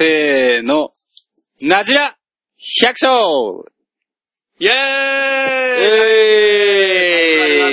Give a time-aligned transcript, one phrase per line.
[0.00, 0.92] せーの。
[1.60, 2.16] なじら
[2.80, 3.64] 百姓
[4.60, 4.76] イェーイ
[5.80, 5.98] え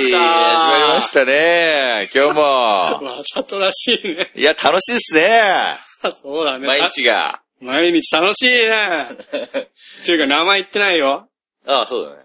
[0.00, 2.10] 始まりました始まりましたね。
[2.12, 2.42] 今日も。
[3.06, 4.32] わざとらしいね。
[4.34, 5.78] いや、楽しいっすね。
[6.20, 6.66] そうだね。
[6.66, 7.36] 毎日が。
[7.36, 9.08] あ毎日楽しいね。
[10.02, 11.28] っていうか名前言ってないよ。
[11.64, 12.22] ああ、そうだね。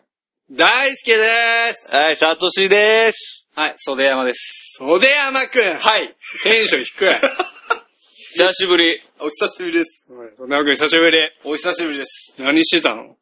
[0.49, 1.95] 大輔でーす。
[1.95, 3.45] はい、サトシです。
[3.53, 4.77] はい、袖山です。
[4.79, 5.77] 袖山くん。
[5.77, 6.15] はい。
[6.41, 7.09] テンション低い。
[8.33, 9.01] 久しぶり。
[9.19, 10.05] お久しぶりです。
[10.09, 11.17] おい袖山くん久しぶり。
[11.43, 12.33] お久しぶりです。
[12.39, 13.17] 何してたの？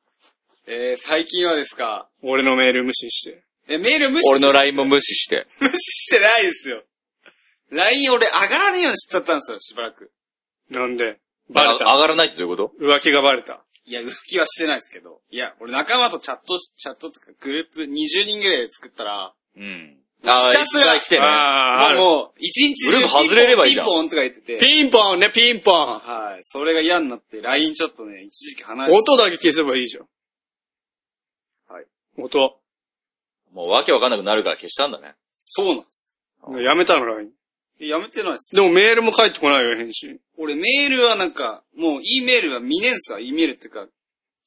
[0.67, 3.43] えー、最近はですか、俺のメール無視して。
[3.67, 4.35] え、メール無視して？
[4.35, 5.48] 俺の LINE も無視して。
[5.59, 6.84] 無視してないですよ。
[7.71, 10.11] LINE 俺上がらねえようにしちゃったんですよ、しばらく。
[10.70, 11.17] なんで？
[11.49, 11.85] バレあた？
[11.85, 13.63] 上がらないってどういうこ浮気がバレた？
[13.85, 15.21] いや、浮気はしてないですけど。
[15.31, 19.98] いや、俺仲間とチャットし、チャットつか、グループ20人ぐらいで作ったら、とうん。
[20.21, 21.21] ひたすら一回来てね。
[21.25, 21.95] あ。
[21.95, 24.57] もう、一日グループ外れればいいピンポンとか言ってて。
[24.57, 25.99] ピンポンね、ピンポン。
[25.99, 26.39] はい。
[26.41, 30.07] それが嫌になって、LINE ちょっとね、一時期離れて音だけ消せばいいじゃん。
[31.73, 31.85] はい。
[32.17, 32.59] 音。
[33.53, 35.15] もうわけわかんなくなるから消したんだね。
[35.37, 36.17] そうなんです。
[36.61, 37.29] やめたの LINE。
[37.79, 38.55] えやめてないです。
[38.55, 40.20] でもメールも返ってこないよ、返信。
[40.37, 43.20] 俺メールはなんか、もう E メールは見ねえんすわ。
[43.20, 43.87] E メールっていうか、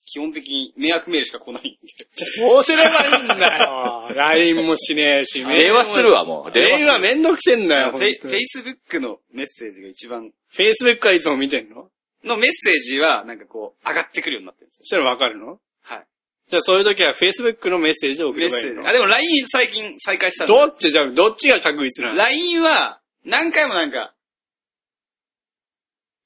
[0.05, 1.79] 基本的に迷惑メールしか来ないんで。
[2.15, 4.03] そうすればいいんだよ。
[4.17, 6.53] LINE もしねえし、電話するわ、もう。
[6.53, 11.89] 電話めんどくせえんだよ、フェイほんとに Facebook のメッセージが一番、Facebook はいつも見てんの？
[12.25, 14.81] のメッセージはなんかこう、上がってくるようになってるんですよ。
[14.83, 15.59] そしたらわかるの？
[15.83, 16.07] はい。
[16.49, 18.69] じゃあそういう時は Facebook のメッセージを送メッセージ。
[18.69, 18.89] ればいいの？
[18.89, 20.47] あ、でも LINE 最近再開した。
[20.47, 24.15] どっちじゃあ、どっちが確率なの？LINE は、何回もなんか、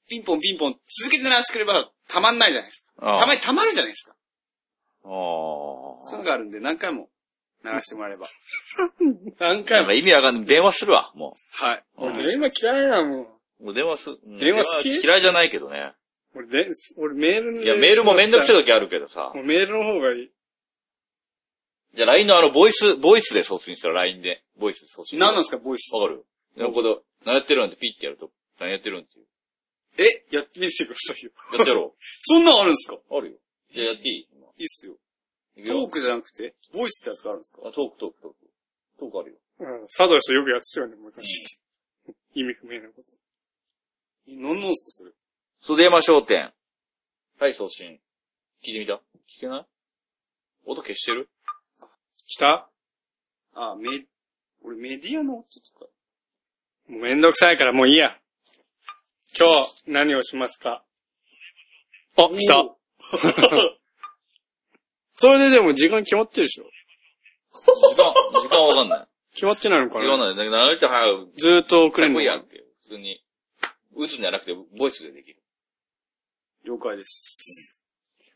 [0.09, 2.86] ピンポンピンポン続けて鳴らしてくれば、たまんないじゃないですか。
[2.99, 4.15] ああたまにたまるじゃないですか。
[5.03, 7.09] あそういうのがあるんで、何回も
[7.63, 8.27] 流してもらえれば。
[9.39, 9.63] 何あ。
[9.63, 9.93] 回も。
[9.93, 10.45] 意味わかんない。
[10.45, 11.83] 電話するわ、もはい。
[11.97, 12.05] う。
[12.07, 13.63] うん俺電話嫌いだもん。
[13.65, 14.89] もう電話す、うん電話好き？
[15.01, 15.93] 嫌いじゃないけどね。
[16.35, 18.63] 俺で、俺メールのいや、メールもめんどくせえい。
[18.63, 19.31] 時あるけどさ。
[19.33, 20.31] もうメールの方がいい。
[21.95, 24.43] じゃあ LINE のあの、ボイス、ボイスで送信したら LINE で。
[24.57, 25.17] ボイスで送信。
[25.17, 25.91] 何なんですか、ボイス。
[25.95, 26.25] わかる？
[26.55, 28.29] なんかこの、何やってるなんてピッてやると、
[28.59, 29.25] 何やってるんっていう。
[29.97, 31.31] え、やってみてくださいよ。
[31.53, 32.95] やってやろ そんなんあるんですか？
[32.95, 33.01] う。
[33.17, 33.37] あるよ。
[33.71, 34.27] じゃあやっていい？
[34.33, 34.97] 今いいっすよ。
[35.65, 37.61] トークじゃなくて、ボイスってやつがあるんですか？
[37.67, 38.37] あ、トーク、トーク、トーク。
[38.99, 39.37] トークあるよ。
[39.59, 39.87] うん。
[39.87, 41.57] 佐藤氏よくやってたよね、昔。
[42.35, 43.15] 意味不明なこと。
[44.27, 45.11] え何なんすか、それ？
[45.61, 46.53] 袖山商店。
[47.39, 47.99] はい、送信。
[48.63, 48.93] 聞いてみた？
[49.27, 49.65] 聞けない？
[50.65, 51.29] 音消してる？
[52.27, 52.69] 来た？
[53.53, 54.05] あ、メ、
[54.61, 55.85] 俺メディアの音とか。
[56.87, 58.19] もうめんどくさいからもういいや。
[59.39, 60.83] 今日、何をしますか？
[62.17, 62.63] あ、来た。
[65.13, 66.65] それででも時間決まってるでしょ？
[67.53, 69.07] 時間、時間わかんない。
[69.33, 70.05] 決まってないのかな？
[70.09, 70.35] わかんない。
[70.35, 72.63] だけど、流れて早く、ずーっと送れんのやって。
[72.81, 73.23] 普通に。
[73.95, 75.37] 打つんじゃなくて、ボイスでできる。
[76.65, 77.81] 了解です。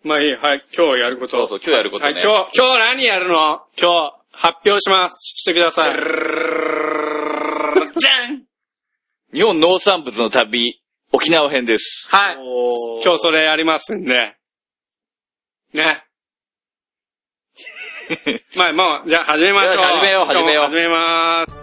[0.03, 1.31] まあいい、はい、今日やること。
[1.31, 2.21] そうそう、今日やることはい、ね。
[2.23, 3.65] 今日、今日何やるの？
[3.79, 5.17] 今日、発表します。
[5.39, 5.93] してください。
[7.99, 8.45] じゃん
[9.33, 10.80] 日本農産物の旅、
[11.11, 12.07] 沖縄編です。
[12.09, 12.37] はい。
[12.39, 14.35] お今日それやりますんで。
[15.73, 16.03] ね。
[18.55, 19.83] まあまあ、じゃあ始めましょう。
[19.83, 21.60] 始めよう始めよう始めまーす。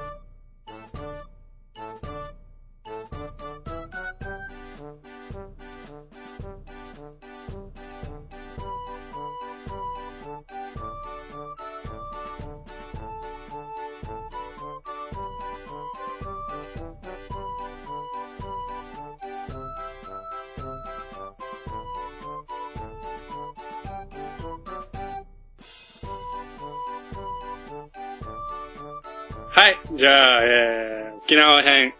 [29.98, 31.92] じゃあ、えー、沖縄編、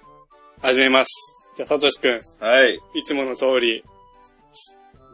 [0.63, 1.11] 始めます。
[1.57, 2.79] じゃあ、さとしくん、はい。
[2.95, 3.83] いつもの通り、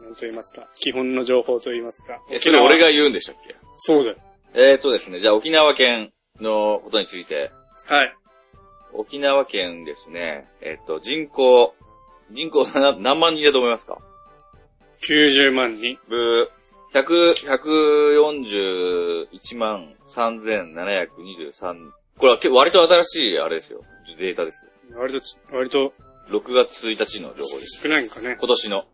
[0.03, 2.21] なんと言いますか、基本の情報と言いますか。
[2.29, 3.55] え、それ俺が言うんでしたっけ？
[3.77, 4.17] そうだよ。
[4.53, 7.49] えーとですね、じゃあ沖縄県のことについて。
[7.87, 8.13] はい。
[8.93, 11.73] 沖縄県ですね、えっと、人口、
[12.29, 13.97] 人口 な何万人だと思いますか
[15.09, 15.97] ？90万人。
[16.07, 17.33] ブー、100、
[19.33, 21.91] 141万3723。
[22.17, 23.81] これは結構割と新しいあれですよ。
[24.17, 24.99] データですよ。
[24.99, 25.93] 割とち、割と
[26.29, 27.81] 6月1日の情報です。
[27.81, 28.37] 少ないんかね。
[28.39, 28.85] 今年の。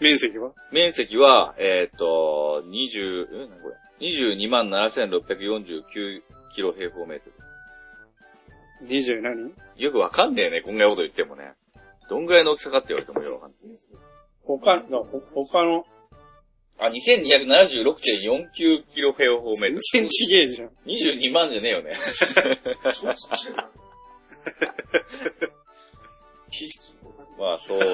[0.00, 0.52] 面積は？
[0.72, 3.68] 面積は、えっ、と、20、え、何こ
[4.00, 6.22] れ ?22 万7649
[6.54, 7.30] キロ平方メート
[8.80, 8.88] ル。
[8.88, 9.52] 20何？
[9.76, 11.52] よくわかんねえね、こんなこと言ってもね。
[12.08, 13.78] どんぐらいの大きさかって言われてもよくわかんない。
[14.44, 15.84] 他、のほ他の、
[16.78, 19.80] あ、2276.49キロ平方メートル。
[19.92, 20.70] 全然ちげえじゃん。
[20.86, 21.94] 22万じゃねえよね。
[27.38, 27.84] まあ、そうね。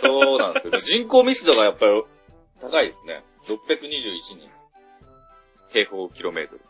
[0.00, 1.00] そうなんですよ。
[1.00, 2.02] 人口密度がやっぱり
[2.60, 3.24] 高いですね。
[3.46, 3.56] 621
[4.38, 4.50] 人。
[5.70, 6.60] 平方キロメートル。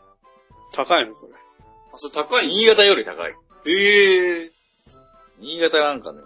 [0.73, 1.33] 高いのそれ。
[1.33, 2.47] あ、それ高い？
[2.47, 3.33] 新潟より高い。
[3.65, 4.51] ええ
[5.39, 6.19] 新潟なんかね、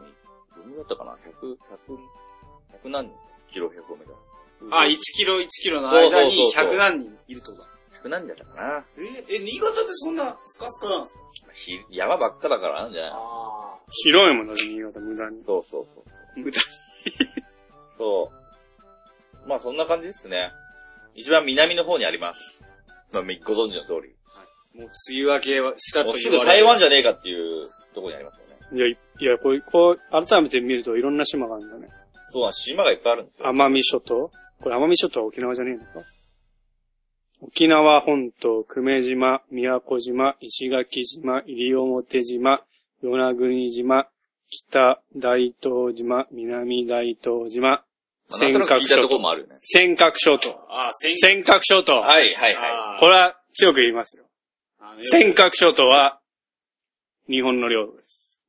[0.56, 3.12] どんだったかな ?100、100、100何
[3.52, 4.18] キロ平方メートル。
[4.72, 7.68] あ、1キロ1キロの間にそうそうそうそう100何人いるってことだ。
[8.04, 11.22] 100何だったかなえ、え、新潟ってそんなスカスカなんですか
[11.54, 15.44] ひ山ばっかだからなんじゃないあ広いもんだって新潟無駄に。
[15.44, 16.04] そうそうそう。
[16.08, 16.14] あ。
[16.36, 16.60] 無駄
[17.98, 18.32] そ
[19.46, 19.48] う。
[19.48, 20.52] まあそんな感じですね。
[21.16, 22.62] 一番南の方にあります。
[23.12, 24.16] まあみご存知の通り。
[24.74, 28.54] もう梅雨明けはしたもうすと言われぐ台湾じゃゃねえかっていうところにありますよね。
[28.74, 31.90] いや、いいや、こう、こう、改めて見るといろんな島があるんだね。
[32.32, 33.52] そうなん、島がいっぱいあるんですよ。
[33.52, 34.32] 奄美諸島
[34.64, 36.08] これ奄美諸島は沖縄じゃねえのか？
[37.42, 42.64] 沖縄本島、久米島、宮古島、石垣島、西表島、
[43.02, 44.08] 与那国島、
[44.48, 47.84] 北大東島、南大東島、
[48.30, 49.58] まあなんとなく聞いたところもあるよね。
[49.60, 50.58] 尖閣諸島。
[51.02, 51.96] 尖閣諸島。
[51.96, 54.24] はいはいはあこれは強く言いますよ。
[55.12, 56.22] 尖閣諸島は
[57.30, 58.40] 日本の領土です。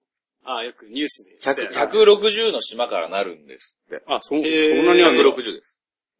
[0.44, 1.38] ああ、よくニュースでい。
[1.42, 1.92] 言ってたよね。
[1.92, 4.04] 100 160の島からなるんですって。
[4.06, 5.73] あ、そ、そんなにあるの160です。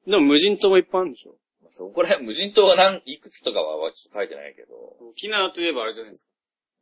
[0.06, 1.34] でも無人島もいっぱいあるんでしょ？
[1.76, 4.74] そこら辺、無人島が何、いくつとかはちょっと書いてないけど。
[5.10, 6.26] 沖縄といえばあれじゃないです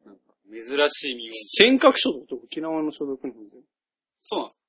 [0.05, 0.11] か。
[0.11, 0.21] なんか
[0.53, 1.39] 珍しい名字。
[1.57, 3.63] 尖閣諸島って沖縄の所属に入ってる
[4.21, 4.61] そうなんです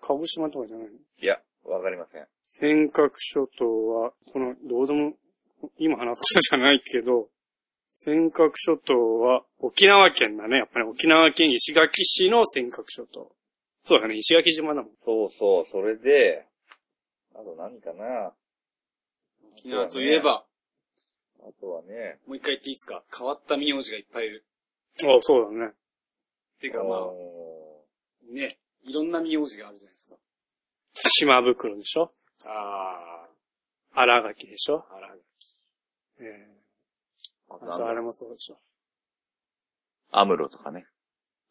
[0.00, 0.92] 鹿児島とかじゃないの？
[0.92, 2.26] いや、わかりません。
[2.46, 5.12] 尖閣諸島は、この、どうでも、
[5.78, 7.28] 今話すことじゃないけど、
[7.92, 10.58] 尖閣諸島は沖縄県だね。
[10.58, 13.32] やっぱり沖縄県石垣市の尖閣諸島。
[13.84, 14.90] そうだね、石垣島だもん。
[15.04, 16.46] そうそう、それで、
[17.38, 18.32] あと何かな。
[19.52, 20.44] 沖縄といえば、
[21.40, 23.02] あとはね、もう一回言っていいですか？
[23.16, 24.44] 変わった名字がいっぱいいる。
[25.04, 25.72] あそうだね。
[26.60, 26.98] てかまあ、
[28.32, 30.16] ね、いろんな名字があるじゃないですか。
[30.94, 32.10] 島袋でしょ？
[32.46, 33.26] あ
[33.94, 34.84] 荒垣でしょ？
[34.90, 35.14] あ、あら、
[36.20, 36.48] え
[37.50, 38.58] あー、あとあれもそうでしょ。
[40.10, 40.86] アムロとかね。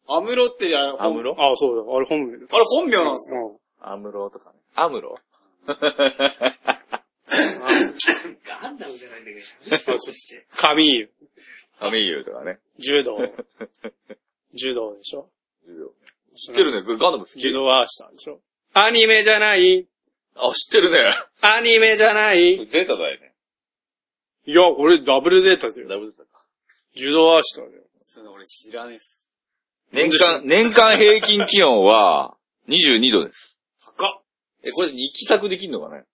[0.08, 1.36] アムロってあれ、アムロ？
[1.38, 2.46] あそうだ、あれ本名だ。
[2.52, 3.36] あれ本名なんですか？
[3.38, 3.58] うん。
[3.80, 4.56] アムロとかね。
[4.74, 5.18] アムロ？
[5.66, 5.74] ガ
[8.70, 9.38] ンダムじゃないんだけ
[9.74, 9.96] あそう
[10.56, 11.10] カミーユ。
[11.80, 12.58] アミーユとかね。
[12.78, 13.18] 柔道。
[14.54, 15.28] 柔道でしょ？
[16.34, 16.82] 知ってるね。
[16.86, 18.40] ガンダム好き柔道アーシターでしょ？
[18.74, 19.86] アニメじゃない？
[20.34, 20.98] あ、知ってるね。
[21.40, 22.66] アニメじゃない？
[22.68, 23.34] ゼータだよね。
[24.46, 25.88] いや、俺ダブルゼータだよ。
[25.88, 26.42] ダブルゼータか。
[26.94, 27.82] 柔道アーシターだよ。
[28.04, 29.30] それ俺知らねえっす。
[29.92, 32.36] 年間、年間平均気温は
[32.68, 33.55] 22度です。
[34.64, 36.04] え、これ2期作できんのかね？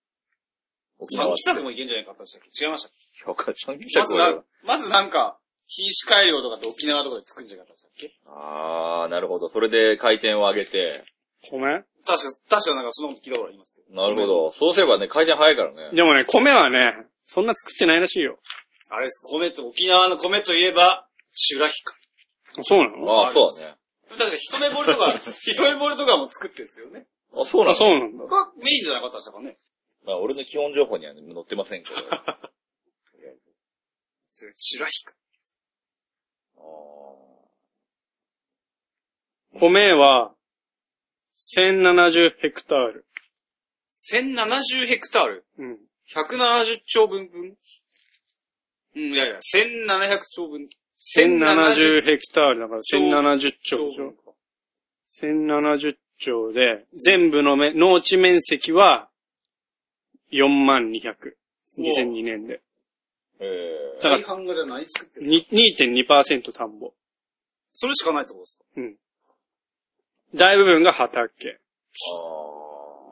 [0.99, 2.91] 沖縄三期作もいけんじゃないかったでしたっけ違いましたっ
[3.25, 5.37] 評価3期けまずなまずなんか、
[5.67, 8.13] 品種改良とかって沖縄とかで作るんじゃなかったでしたっけ？
[8.27, 9.49] あー、なるほど。
[9.49, 11.03] それで回転を上げて。
[11.49, 11.83] 米？
[12.05, 14.01] 確か、確かなんかそんなこと聞いたことありますけど。
[14.01, 14.27] なるほ。
[14.27, 14.51] ど。
[14.51, 15.95] そうすればね、回転早いからね。
[15.95, 16.93] でもね、米はね、
[17.23, 18.37] そんな作ってないらしいよ。
[18.89, 21.95] あれです、米と、沖縄の米といえば、シュラヒカ。
[22.61, 23.21] そうなの？
[23.23, 23.75] あー、そうだね。
[24.17, 27.07] 確か一目惚れとか、 一目惚れとかも作ってるんですよね。
[27.35, 28.23] あ、そうなあ、のそうなんだ。
[28.25, 29.57] がメインじゃなかったでしたかね。
[30.05, 31.95] まあ、俺の基本情報には、ね、載ってませんけど。
[32.11, 32.39] あ
[34.35, 35.13] それシュラヒカ。
[39.59, 40.33] 米は、
[41.55, 43.05] 1070ヘクタール。
[43.97, 45.45] 1070ヘクタール？
[45.59, 45.79] うん。
[46.15, 47.29] 170兆分？
[47.29, 47.55] 分？
[48.95, 50.67] うん、いやいや、1700兆分。
[51.17, 54.13] 1070ヘクタールだから兆1070兆でしょ
[55.21, 59.09] ?1070 兆で、全部のめ農地面積は、
[60.31, 61.35] 4万200。
[61.79, 62.61] 2002年で。
[63.39, 65.55] ーえだから大半がじゃあ何作ってるんですか
[65.85, 66.93] に2.2%田んぼ。
[67.71, 68.65] それしかないってことですか？
[68.77, 68.97] うん。
[70.35, 71.59] 大部分が畑。
[72.15, 72.19] あ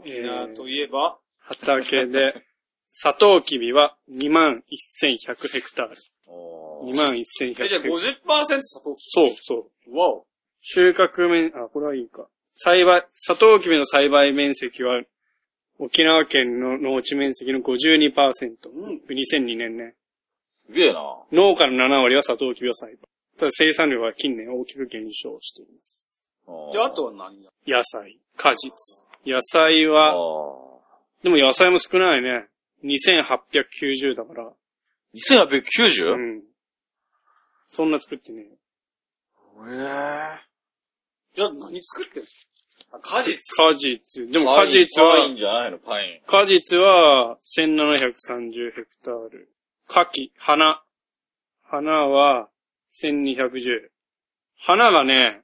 [0.02, 2.34] 沖縄といえば、畑で、
[2.94, 5.96] サトウキビは21,100ヘクタール。
[5.96, 6.92] ー。
[6.92, 7.92] 21,100え、じゃクタール。
[7.94, 9.92] 50%サトウキそう、そう。
[9.92, 9.98] ビ。
[9.98, 10.28] わお。
[10.62, 12.28] 収穫面、あ、これはいいか。
[12.64, 15.02] 栽培、サトウキビの栽培面積は、
[15.80, 18.70] 沖縄県の農地面積の52%。
[18.70, 19.02] うん。
[19.10, 19.96] 2002年ね。
[20.68, 21.02] すげえな。
[21.32, 23.10] 農家の7割はサトウキビを栽培。
[23.40, 26.24] ただ生産量は近年大きく減少しています。
[26.72, 28.72] で、あとは何だ野菜、果実。
[29.26, 32.46] 野菜あは、ーでも野菜も少ないね。
[32.84, 34.52] 2890だから。
[35.16, 36.14] 2890?
[36.14, 36.44] うん。
[37.70, 38.46] そんな作ってね。
[39.68, 40.52] え
[41.36, 42.51] いや、何作ってるんです
[43.00, 43.38] 果実。
[43.58, 44.32] 果実。
[44.32, 45.78] でえも果実はパイン、じゃないの？
[45.80, 46.28] パイン。
[46.28, 49.50] 果実は1730ヘクタール。
[49.90, 50.84] 牡蠣、花。
[51.64, 52.50] 花は
[53.04, 53.90] 1210。
[54.58, 55.42] 花がね、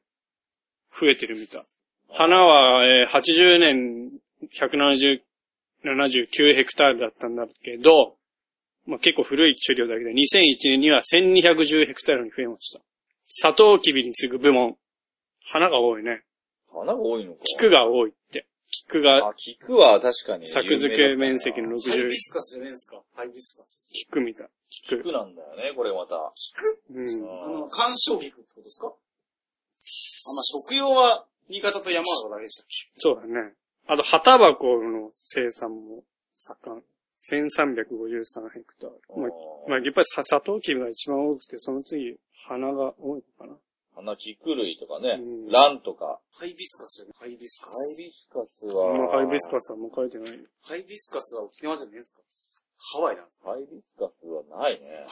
[1.00, 1.62] 増えてるみたい。
[2.10, 4.12] 花は、えー80年
[4.54, 5.22] 170、
[5.86, 8.16] 79ヘクタールだったんだけど、
[8.86, 12.82] まあ、結構古い種類だけど、2001年には1210ヘクタールに増えました。
[13.26, 14.78] サトウキビに次ぐ部門。
[15.52, 16.24] 花が多いね。
[16.80, 17.40] 花が多いのか。
[17.44, 18.46] 菊が多いって。
[18.70, 20.50] 菊があ、菊は確かに。
[20.50, 23.02] 作付け面積の60ハイビ、スカスじゃないですか。
[23.16, 23.90] ハイビスカス。
[23.94, 24.50] 菊みたい。
[24.70, 24.98] 菊。
[24.98, 26.34] 菊なんだよね、これまた。
[26.94, 27.06] うん。
[27.06, 28.88] あの、干渉菊ってことですか？
[28.88, 28.96] あ、ま
[30.42, 32.92] あ、食用は、新潟と山形だけでしたっけ？
[32.98, 33.54] そうだね。
[33.88, 36.04] あと、旗箱の生産も
[36.36, 36.84] 盛ん。
[37.20, 39.02] 1353ヘクタール。
[39.16, 39.30] まあ、
[39.70, 42.18] まあ、やっぱりさサトウキビが一番多くて、その次、
[42.48, 43.24] 花が多い
[44.08, 44.16] のかな。
[44.16, 45.52] 花菊類とかねうん。
[45.52, 46.20] ランとか。
[46.40, 47.94] ハイビスカスじゃないハイビスカハス。
[47.94, 49.12] イビスカスは。
[49.12, 50.40] ハイビスカスはもう書いてないよ。
[50.64, 52.22] ハイビスカスは沖縄じゃねえですか？
[52.98, 53.50] ハワイなんですか？
[53.52, 55.08] ハイビスカスはないね。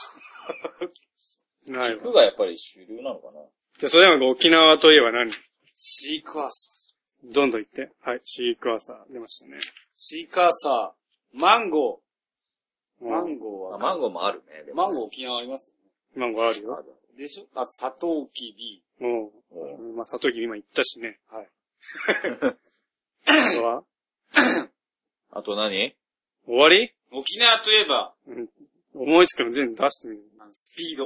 [1.68, 2.12] ないわ菊。
[2.12, 3.40] がやっぱり主流なのかな。
[3.78, 5.32] じゃあ、それでも沖縄といえば何？
[5.74, 6.70] シークワーサ
[7.24, 7.92] どんどん言って。
[8.02, 9.56] はい、シークワーサー出ましたね。
[9.56, 9.60] ー。
[9.94, 11.38] シークワーサー。
[11.38, 13.04] マンゴー。
[13.04, 14.64] マうんンゴーは、あマンゴーもあるね。
[14.64, 15.72] でもマンゴー沖縄あります
[16.14, 16.82] マンゴーあるよ。
[17.16, 17.46] でしょ？
[17.60, 18.82] あと、サトウキビ。
[19.00, 21.18] もうんう、まあ、サトウキビ今言ったしね。
[21.30, 21.48] はい。
[23.26, 23.82] あとは？
[25.30, 25.94] あと何？
[26.46, 26.92] 終わり？
[27.12, 28.48] 沖縄といえば、うん。
[28.94, 30.22] 思いつくの全部出してみる。
[30.40, 31.04] あのスピード。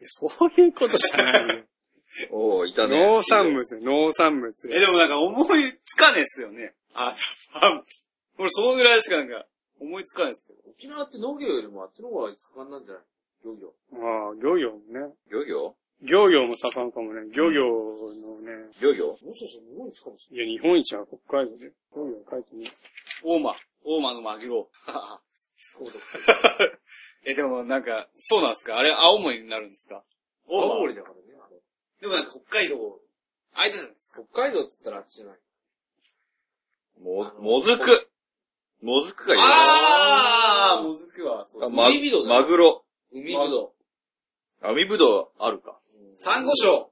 [0.00, 1.64] いやそういうことじゃないよ。
[2.30, 2.98] おおいたね。
[3.06, 4.68] 農産物よ、農産物。
[4.70, 6.74] え、でもなんか思いつかねえっすよね。
[6.92, 7.14] あ、
[7.54, 7.82] あ、
[8.38, 9.46] 俺そのぐらいしかなんか、
[9.80, 10.58] 思いつかないですけど。
[10.70, 13.02] 沖縄って農業よりもあっちの方が盛んなんじゃない？
[13.44, 13.74] 漁業。
[13.94, 15.14] ああ、漁業もね。
[15.30, 15.74] 漁業？
[16.02, 17.30] 漁業も盛んかもね。
[17.34, 18.70] 漁業のね。
[18.80, 19.16] 漁業？
[19.22, 21.72] もしかしたら日本一かもしいや、日本一は北海道で。
[21.96, 22.70] 漁業書いてね
[23.22, 23.54] 大間。
[23.84, 24.68] 大間のマグロ。
[25.56, 25.92] そうだ。
[27.24, 28.76] え、でもなんか、そうなんですか？
[28.78, 30.02] あれ青森になるんですか？
[30.48, 31.56] 青森だからね、あれ。
[32.00, 33.00] でもなんか北海道、
[33.54, 34.22] 間じゃないですか。
[34.32, 35.38] 北海道っつったらあっちじゃない。
[37.00, 38.08] も、もずく。
[38.82, 39.42] もずくがいる。
[39.44, 41.88] あー、もずくは、そうあま、
[43.12, 43.72] 海ぶどう。
[44.70, 45.78] 海ぶどうあるか。
[45.94, 46.18] う。
[46.18, 46.90] サンゴ礁。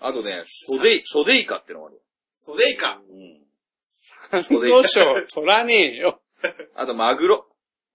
[0.00, 2.00] あとね、ソデイ、ソデイカってのがある。
[2.36, 3.00] ソデイカ。
[3.10, 3.40] うん。
[3.84, 5.00] サンゴ礁
[5.32, 6.20] 取らねえよ。
[6.74, 7.46] あとマグロ。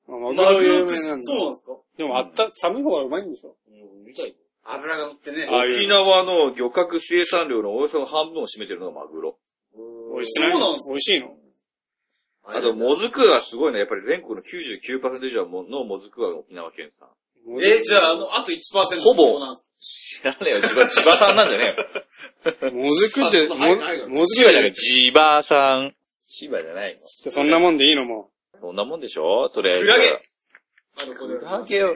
[0.08, 1.24] まあマグロ有名なんだ。
[1.24, 1.78] そうなんですか？
[1.98, 4.36] でもあった、寒い方がうまいんでしょうん、みたいよ。
[4.64, 5.48] 油が乗ってね。
[5.50, 9.38] ああいう沖縄の漁獲生産量のおよそ半分を占めてるのがマグロ。
[10.16, 10.42] 美味しい。
[10.42, 11.38] そうなんです美味しいの？
[12.44, 13.80] あと、もずくがすごいね。
[13.80, 17.08] やっぱり全国の99%以上のもずくは沖縄県産。
[17.62, 20.62] え、じゃあ、あの、あと1%ほぼなんです知らねえよ。
[20.62, 21.76] 千葉、千葉さんなんじゃね
[22.64, 22.72] えよ。
[22.72, 24.74] もずくって、あそんな入ってないからももず千葉じゃない。
[24.74, 25.96] 千葉さん。
[26.28, 27.32] 千葉じゃないの。
[27.32, 28.30] そんなもんでいいのも
[28.60, 29.50] そんなもんでしょ？
[29.50, 29.82] とりあえず。
[29.82, 30.22] クラゲ
[31.02, 31.96] あの、こクラゲを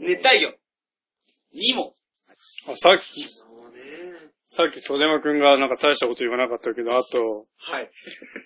[0.00, 0.54] 熱帯魚。
[1.54, 1.94] ニモ。
[2.68, 2.72] う。
[2.72, 3.78] あ、さっき、そうね。
[4.44, 7.18] さっき袖山くんがなんか大したこと言わなかったけど、あと、
[7.58, 7.90] はい。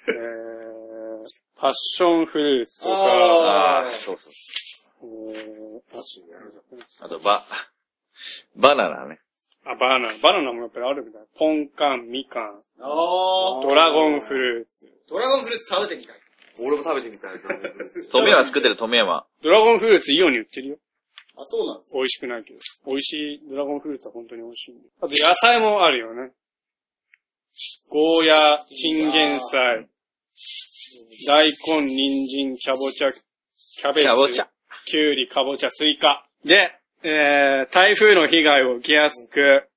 [0.09, 1.25] えー、
[1.57, 4.33] パッションフルーツとか、ああ、そうそう。
[5.31, 7.43] えーあと、バ、
[8.57, 9.21] バナナね。
[9.65, 10.19] あ、バナナ。
[10.19, 11.23] バナナもやっぱりあるみたい。
[11.39, 13.63] ポンカン、みかん、あー。
[13.63, 14.87] ドラゴンフルーツ。
[15.09, 16.17] ドラゴンフルーツ食べてみたい。
[16.59, 17.37] 俺も食べてみたい。
[18.13, 19.27] 富山作ってる富山。
[19.43, 20.79] ドラゴンフルーツイオンに売ってるよ。
[21.37, 22.61] あ、そうなんです美味しくないけど。
[22.87, 24.89] 美味しいドラゴンフルーツは本当に美味しいんで。
[25.01, 26.33] あと野菜もあるよね。
[27.89, 29.89] ゴーヤ、チンゲン菜、
[31.27, 34.47] 大根、人参、キャボチャ、キャベツ、キャボチャ。
[34.91, 36.27] キュウリ、カボチャ、スイカ。
[36.45, 36.73] で、
[37.05, 39.69] えー、台風の被害を受けやすく、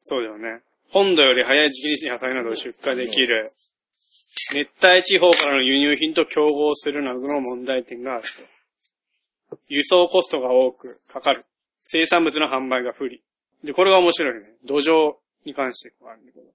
[0.00, 0.62] そうだよね。
[0.88, 3.52] 本土より早い時期に野菜などを出荷できる、
[4.52, 8.24] 熱帯地方からの輸入品と競合するなどの問題点がある
[9.50, 9.58] と。
[9.68, 11.44] 輸送コストが多くかかる。
[11.82, 13.22] 生産物の販売が不利。
[13.62, 14.40] で、これが面白いね。
[14.64, 16.46] 土壌に関してこうあるんだけど。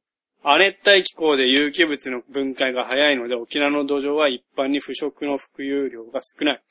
[0.47, 6.63] 亜熱帯気候で有機物の分解が早いので、沖縄の土壌は一般に腐植の含有量が少ない。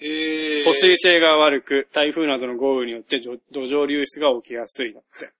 [0.00, 0.64] へー。
[0.64, 5.32] 保水性が悪く、台風などの豪雨によって土土壌流出が起きやすいだって。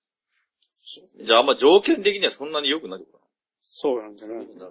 [1.24, 3.18] じゃああんま条件的にはそんなに良くないのか
[3.60, 4.68] そうなんじゃないえな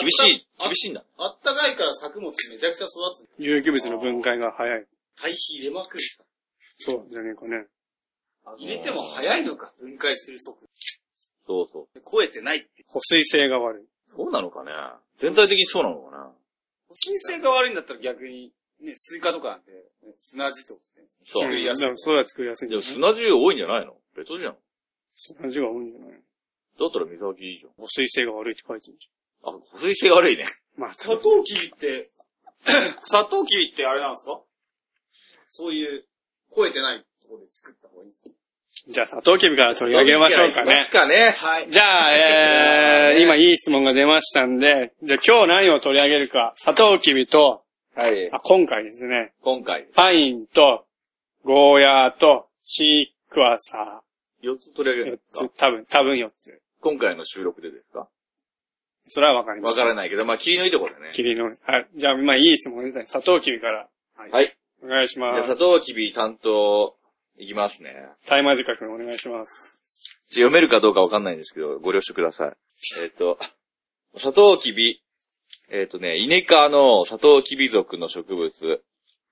[0.00, 1.04] 厳しい、あ厳しいんだ。
[1.16, 2.90] あったかいから作物めちゃくちゃ育
[3.24, 3.28] つ。
[3.38, 4.84] 有機物の分解が早い。
[5.16, 6.04] 堆肥入れまくる。
[6.76, 7.66] そうじゃねえかね。
[8.58, 10.68] 入れても早いのか、分解する速度。
[11.46, 12.00] そうそう。
[12.10, 12.84] 超えてないって。
[12.88, 13.84] 保水性が悪い。
[14.16, 14.70] そうなのかね
[15.18, 16.24] 全体的にそうなのかな
[16.88, 19.78] 保水性が悪いんだったら逆に、ね、スイカとかなんで、ね
[20.16, 21.06] 砂地ってことですね。
[21.26, 22.76] そう作りやすいそうだ作りやすいね。
[22.76, 23.96] も砂地多いんじゃないの？
[24.16, 24.56] ベトじゃん。
[25.14, 26.20] 砂地が多いんじゃない
[26.78, 27.72] だったら水はきいいじゃん。
[27.78, 29.08] 保水性が悪いって書いてるじ
[29.42, 30.44] あ、保水性が悪いね。
[30.44, 30.80] ゃん。
[30.80, 32.10] まあ、砂糖キビって、
[33.04, 34.40] 砂糖キビってあれなんですか？
[35.46, 36.04] そういう、
[36.54, 38.30] 肥えてないところで作った方がいいんですか？
[38.88, 40.88] じゃあ、サトウキビから取り上げましょうかね。
[40.92, 41.34] かね。
[41.38, 41.70] はい。
[41.70, 47.62] じゃあ、えー、 今いい質問が出ましたんで、じゃあ今日何を取り上げるか、サトウキビと、
[47.94, 48.30] はい。
[48.32, 50.84] あ、今回ですね、今回、パインと、
[51.44, 54.02] ゴーヤーと、シークワーサ
[54.42, 55.04] 4つ取り上ー。
[55.04, 55.48] 4げるんですか？
[55.48, 56.60] つ、多分、多分4つ。
[56.80, 58.08] 今回の収録でですか？
[59.06, 59.70] それはわかります。
[59.72, 61.10] わからないけど、まあ、霧のいいところでね。
[61.12, 61.54] 霧の、はい。
[61.94, 63.04] じゃあ、まあいい質問ですね。
[63.06, 63.88] サトウキビから。
[64.16, 64.56] はい。
[64.82, 65.56] お願いしじゃあ、ます砂。
[65.56, 66.94] 糖きび担当、
[67.38, 68.08] いきますね。
[68.26, 69.84] タイマー時間お願いします。
[70.30, 72.52] 読めるかどうかわかんないんですけど、ご了承ください。
[73.02, 73.38] えっ、と、
[74.16, 75.02] サトウキビ、
[75.70, 78.82] えっ、とね、イネ科のサトウキビ属の植物、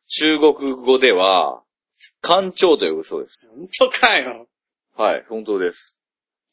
[0.08, 1.62] 中国語では、
[2.20, 3.38] 干潮と呼ぶそうです。
[3.48, 4.46] 本当かよ。
[4.96, 5.96] はい、本当です。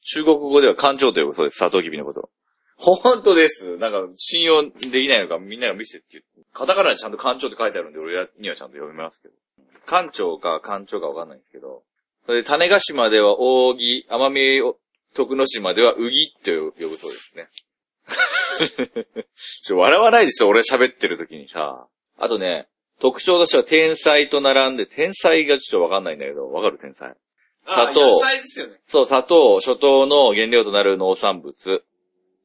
[0.02, 2.30] 中国語では干潮と呼ぶそうです、サトウキビのこと。
[2.78, 3.78] 本当です。
[3.78, 6.50] なんか、信用できないのか、みんなが見せてって言って。
[6.54, 9.34] カタカナでちゃんと干潮って書いてあるんで、俺にはちゃんと読めますけど。
[9.90, 11.82] 干潮か干潮かわかんないんですけど。
[12.28, 14.62] それで、種子島では扇、奄美
[15.16, 17.48] 徳之島ではウギって呼ぶそうですね。
[19.64, 21.88] ちょ、笑わないでしょ、俺喋ってる時にさ。
[22.18, 22.68] あとね、
[23.00, 27.16] 特徴としては天才と並んで、天才がちょっとわかんないんだけど、わかる天才。
[27.66, 28.80] 砂糖あ野菜ですよね。
[28.86, 31.84] そう、砂糖、初糖の原料となる農産物。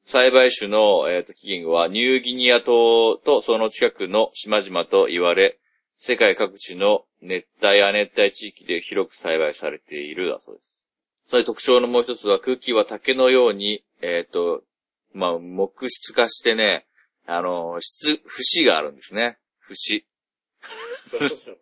[0.06, 5.58] 栽培種の、えーと起源はニューギニア島とその近くの島々と言われ、
[5.98, 10.66] 世界各地の熱帯亜熱帯地域で広く栽培されているだそうです。
[11.30, 14.62] それ特徴のもう一つは空気は竹のように、えっ、と、
[15.12, 16.86] まあ、木質化してね、
[17.26, 19.38] あの、質、節があるんですね。
[19.60, 20.04] 節。
[21.10, 21.58] そうそうそう。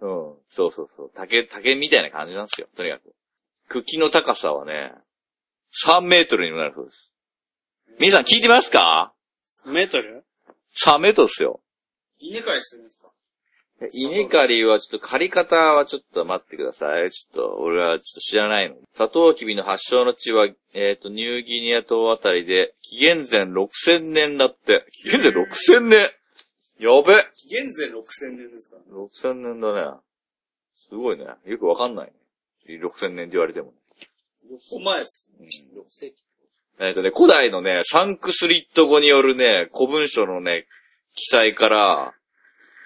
[0.00, 0.38] うん。
[0.54, 1.10] そうそうそう。
[1.14, 2.68] 竹、竹みたいな感じなんですよ。
[2.76, 3.14] とにかく。
[3.68, 4.92] 茎の高さはね、
[5.86, 7.10] 3メートルにもなるそうです。
[7.98, 9.14] 皆さん聞いてますか？
[9.64, 10.24] メートル
[10.84, 11.62] ?3 メートルですよ。
[12.18, 13.05] 稲刈りするんですか？
[13.92, 17.10] 稲刈りはちょっと刈り方はちょっと待ってください。
[17.10, 18.76] ちょっと、俺はちょっと知らないの。
[18.96, 24.86] サトウキビの発祥の地は、えっ、と、ニューギニア島あたりで、紀元前6000年だって。
[24.92, 26.10] 紀元前6000年
[26.78, 29.98] やべ紀元前6000年ですか !6000 年だね。
[30.88, 31.24] すごいね。
[31.46, 32.12] よくわかんないね。
[32.68, 33.72] 6000年って言われても。
[34.44, 35.30] ?6 個前です。
[35.40, 36.16] 6世紀。
[36.78, 40.66] えっ、とね、古代のね、サンクスリット語によるね、古文書のね、
[41.14, 42.14] 記載から、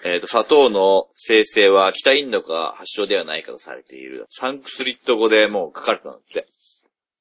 [0.02, 4.26] えっ、と、砂糖の生成は北インドが発祥ではないかとされている。
[4.30, 6.46] サンクスリット語でもう書かれてたんだって。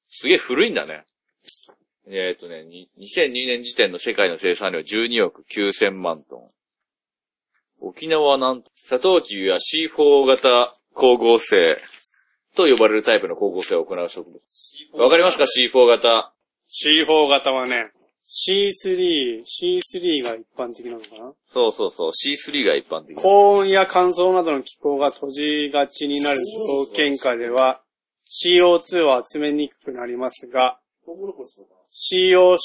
[0.08, 1.04] すげえ古いんだね。
[2.08, 6.50] えっ、とね、に2002年時点の世界の生産量12億9000万トン。
[7.80, 11.76] 沖縄はなんと、サトウキビは C4 型光合成
[12.56, 14.40] と呼ばれるタイプの光合成を行う植物。
[14.94, 16.32] わかりますか ?C4 型。
[16.68, 17.92] C4 型はね、
[18.26, 21.32] C3、C3 が一般的なのかな？
[21.52, 22.10] そうそうそう。
[22.10, 23.16] C3 が一般的。
[23.16, 26.40] 高温や乾燥などの気候が閉じがちになる
[26.86, 27.82] 条件下では
[28.28, 30.78] CO2 を集めにくくなりますが。
[31.92, 32.56] CO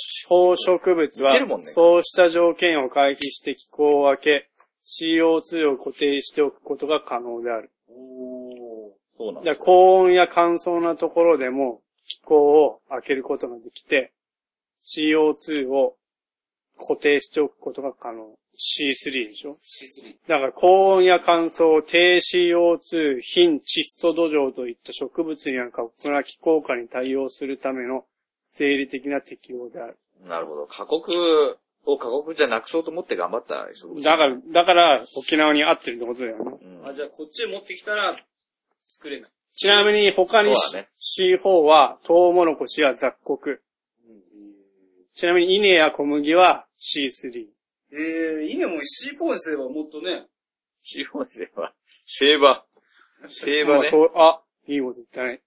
[0.55, 1.31] 植物は
[1.73, 4.47] そうした条件を回避して気候を分け、
[4.85, 7.71] CO2 を固定しておくことが可能である。
[9.17, 14.11] そうなん高温や乾燥なところでも気候を開けることができて、
[14.85, 15.95] CO2 を
[16.77, 18.35] 固定しておくことが可能。
[18.57, 20.15] C3 でしょ？C3。
[20.29, 28.05] だから高温や乾燥、低 CO2、貧、窒素土壌といった植物には過酷な気候下に対応するための
[28.51, 29.97] 生理的な適応である。
[30.25, 30.67] なるほど。
[30.67, 31.11] 過酷
[31.85, 34.01] を過酷じゃなくそうと思って頑張った植物。
[34.01, 36.57] だから、だから沖縄に合ってるってことだよね。
[36.61, 38.15] うんあ、じゃあこっちへ持ってきたら、
[38.85, 39.31] 作れない。
[39.53, 40.55] ちなみに他にね
[40.99, 43.61] C4 はトウモロコシや雑穀。
[45.15, 47.47] ちなみに稲や小麦は C3。
[47.93, 50.27] えー、稲も C4 にすればもっとね、
[50.83, 51.73] C4 では、
[52.05, 53.29] セーバー。
[53.31, 53.79] セーバーね。
[53.79, 55.41] まあそう、あ、いいこと言ったね。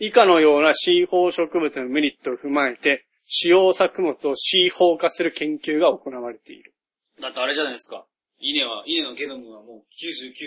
[0.00, 6.74] 以下のような C4 植物のメリットを踏まえて、主要作物を C4 化する研究が行われている。
[7.20, 8.06] だってあれじゃないですか。
[8.40, 9.84] 稲は、稲のゲノムはもう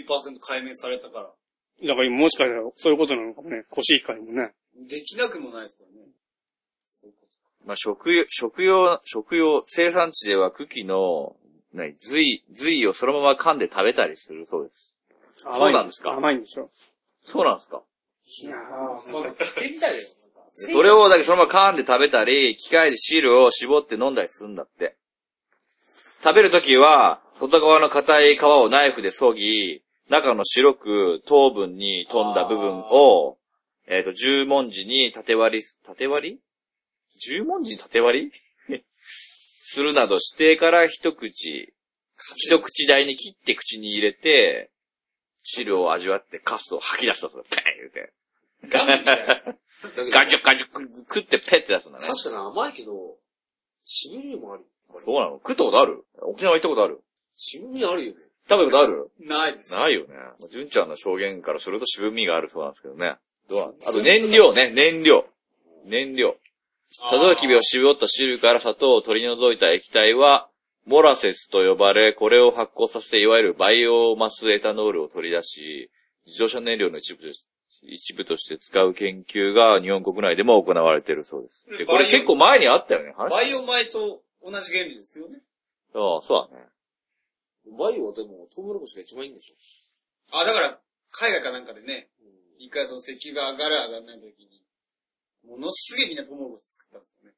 [0.03, 1.33] 99%解明されたから、
[1.87, 3.63] だから今もしかしたらそういうことなのかもね。
[3.69, 4.51] コシヒカリもね。
[4.75, 6.11] できなくもないですよね。
[6.83, 7.26] そういうこ
[7.67, 11.35] まあ、食用、食用、食用、生産地では茎の、
[11.73, 14.95] 何、髄、髄をそのまま噛んで食べたりするそうです。
[15.35, 16.13] そうなんですか？
[16.13, 16.69] 甘いんでしょ？
[17.23, 17.81] そうなんですか？
[18.43, 18.55] いや
[19.05, 19.11] と。
[19.11, 20.07] まあ、竹みたいだよ。
[20.53, 24.95] それを、だけどそのまま噛んで食べたり、機械で汁を絞って飲んだりするんだって。
[26.23, 33.37] 食べるときは、外側の硬い皮をナイフで削ぎ、中の白く糖分に飛んだ部分を、
[33.87, 36.39] えっ、と、十文字に縦割りす、縦割り？
[37.17, 38.31] 十文字に縦割
[38.69, 38.83] り？
[39.69, 41.73] するなどしてから一口、
[42.35, 44.71] 一口大に切って口に入れて、
[45.43, 47.49] 汁を味わってカスを吐き出したそうだ。
[47.49, 48.13] ペーン言うて。
[48.69, 49.35] ガムみたいな。
[49.35, 49.53] だ
[49.91, 52.05] けどガチュガチュ食ってペッて出すんだね。
[52.05, 53.17] 確かに甘いけど、
[53.83, 54.65] 渋みもある。
[55.05, 56.03] そうなの食ったことある？
[56.21, 57.01] 沖縄行ったことある？
[57.35, 58.19] 渋みあるよね。
[58.49, 59.11] 食べたことある？
[59.19, 59.71] ないです。
[59.71, 60.15] ないよね。
[60.49, 63.17] 純ちゃんの証言からすると渋みがあるそうなんですけどね。
[63.49, 63.75] どうなん？
[63.85, 65.27] あと燃料ね、燃料。
[65.85, 66.35] 燃料。
[66.89, 70.49] サトウキビを絞った汁から砂糖を取り除いた液体は、
[70.85, 75.91] モラセスと呼ばれ、これを発酵させて、いわゆるバイオマスエタノールを取り出し、
[76.25, 77.45] 自動車燃料の一部とし
[77.81, 81.65] 一部として使う研究が日本国内でも行われているそうです。
[81.77, 85.39] でこれ結構前にあったよね、話バイオ米と同じ原理ですよね。
[85.93, 86.65] そう、そうだね。
[87.77, 89.55] バイオはでも、トウモロコシが一番いいんでしょ。
[90.37, 90.79] あ、だから、
[91.11, 92.09] 海外かなんかでね、
[92.59, 94.63] 一回その石油が上がる上がらない時に、
[95.47, 97.35] ものすげえみんなトウモロコシ作ったんですよね。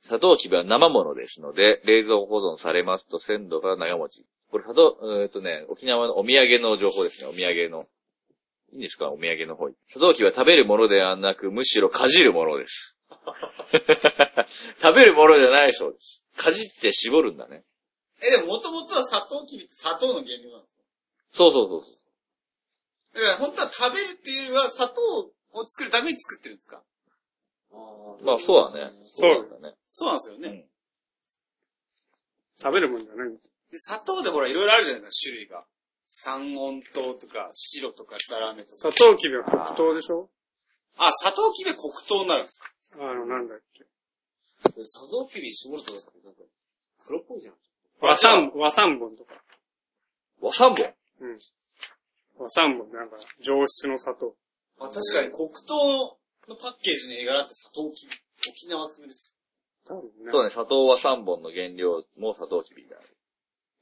[0.00, 4.26] 砂糖キビは生ものですので、冷蔵保存されますと鮮度が長持ち。
[4.50, 7.86] これ砂糖、えっとね、沖縄のお土産の情報ですね、お土産の。
[8.72, 9.10] いいんですか？
[9.10, 9.74] お土産の方に。
[9.92, 12.94] 砂糖キビは食べるものではなく、むしろかじるものです。
[14.82, 16.22] 食べるものじゃないそうです。
[16.36, 17.64] かじって絞るんだね。
[18.22, 20.84] え、でも元々は砂糖きびって砂糖の原料なんですよ。
[21.32, 23.14] そうそうそうそう。
[23.14, 26.82] だから本当は食べるっていうよりは砂糖を作るために作ってるんですか？
[28.22, 28.92] まあそうだね。
[29.06, 29.74] そうなんだね。
[29.90, 30.66] そうなんですよね。
[32.56, 33.30] 食べるもんじゃない
[33.70, 35.64] で砂糖でほらいろいろあるじゃないですか、種類が。
[36.10, 38.90] 三温糖とか白とかザラメとか。
[38.90, 40.30] 砂糖きびは黒糖でしょ？
[40.96, 42.70] あ、砂糖きびは黒糖になるんですか？
[43.00, 43.84] あの、なんだっけ。
[44.60, 44.72] サ
[45.08, 46.08] トウキビ絞るとなんか、
[47.06, 47.54] 黒っぽいじゃん。
[48.00, 49.34] 和三、和三本とか。
[50.40, 50.94] 和三本。
[51.20, 51.38] うん。
[52.38, 54.34] 和三本なんか、上質の砂糖。
[54.80, 58.12] あ、確かに黒糖のパッケージに絵柄って砂糖きび。
[58.48, 59.34] 沖縄風です
[59.86, 60.30] 多分ね。
[60.30, 62.94] そうね、砂糖は三本の原料も砂糖きびだ。
[62.96, 63.02] よ。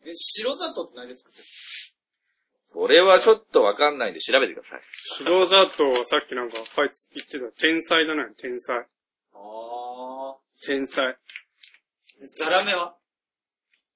[0.07, 1.45] え、白砂糖って何で作ってる
[2.73, 4.81] それはちょっとわかんないんで調べてください。
[5.19, 6.67] 白砂糖はさっきなんか、はい、
[7.15, 7.61] 言ってた。
[7.61, 8.87] 天才だね、天才。
[9.35, 11.05] あ天才。
[11.07, 11.17] ー。
[12.31, 12.97] ザラメは？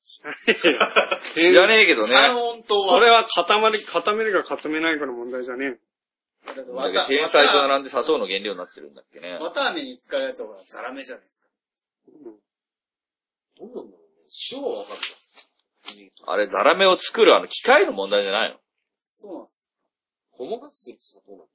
[0.02, 2.08] 知らねえけどね。
[2.08, 2.94] 三温糖は？
[2.96, 5.76] それは固まり、固めるか固めないかの問題じゃねだ
[6.40, 9.34] ってだわたけど天才と並んで砂糖の原料になってるんだっけね。
[9.34, 11.48] わたあめに使うやつはほらザラメじゃないですか。
[13.58, 13.94] どうなんだろうね。
[14.52, 14.98] 塩はわかる
[16.26, 18.56] あれ、ザラメを作るあの機械の問題じゃないの？
[19.02, 19.66] そうなんです
[20.36, 20.48] じゃん。
[20.48, 21.48] 細かくすると砂糖なんだよ。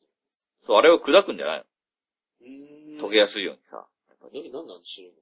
[0.67, 1.65] そう、あれを砕くんじゃないよ。
[2.41, 2.47] うー
[2.95, 3.85] んの溶けやすいようにさ。
[4.33, 5.17] 何、なんであの白いの？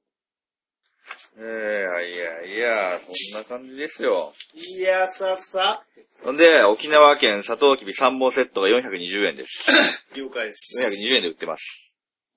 [1.38, 4.34] ええいやいや、そんな感じですよ。
[4.54, 5.84] いやささ。
[6.24, 9.66] ほんで、沖縄県砂糖きび3本セットが420円です。
[10.16, 10.80] 了解です。
[10.86, 11.64] 420円で売ってます。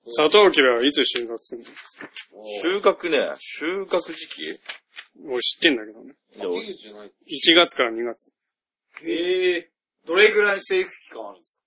[0.09, 2.45] 砂糖きびはいつ収穫するの？
[2.61, 4.41] 収穫ね、収穫時期？
[5.25, 6.13] 俺知ってんだけどね。
[6.35, 7.07] いや秋口じゃない。
[7.07, 8.31] 1月から2月。
[9.03, 9.69] へえ。
[10.05, 11.59] どれぐらいの生育期間あるんです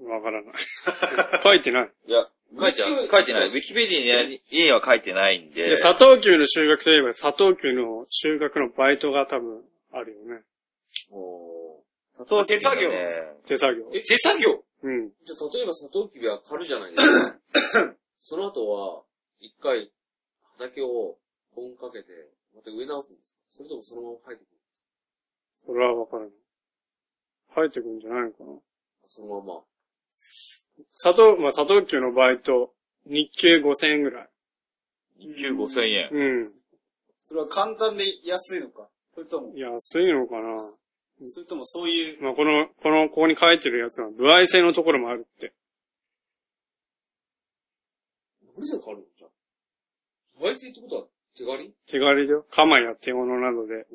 [0.00, 0.54] わからない。
[1.42, 1.92] 書いてない。
[2.06, 3.48] いや、書いてない、書いてない。
[3.48, 5.76] ウィキペディにには書いてないんでで、。
[5.76, 10.42] 砂糖きびの収穫といえば、砂糖きびの収穫のバイトが多分あるよね。
[11.10, 11.82] お
[12.14, 13.08] 砂糖きび手作業ね、
[13.46, 13.84] 手作業。
[13.84, 14.64] か手作業？
[14.82, 15.08] うん。
[15.24, 17.94] じゃあ、例えばサトウキビは刈るじゃないですか。
[18.18, 19.02] その後は、
[19.40, 19.90] 一回、
[20.56, 21.18] 畑を
[21.54, 22.08] 本かけて、
[22.54, 23.38] また植え直すんですか？
[23.50, 24.58] それともそのまま生えてくる
[25.66, 26.30] それはわからない。
[27.54, 28.52] 生えてくるんじゃないのかな？
[29.08, 29.62] そのまま。
[30.92, 32.72] 砂糖、まあ、砂糖きびのバイト、
[33.06, 34.28] 日給5000円ぐらい。
[35.18, 36.08] 日給5000円。
[36.12, 36.52] うん。
[37.20, 38.88] それは簡単で安いのか？
[39.14, 40.58] それとも、安いのかな？
[41.24, 45.52] それともそういう、まあ、この、この、ここに書いてるやつは、部合制のところもあるって。
[48.56, 49.30] 何で刈るのじゃあ。
[50.40, 51.04] 焙煎ってことは
[51.36, 52.46] 手刈り手刈りだよ。
[52.50, 53.86] 鎌や手物などで。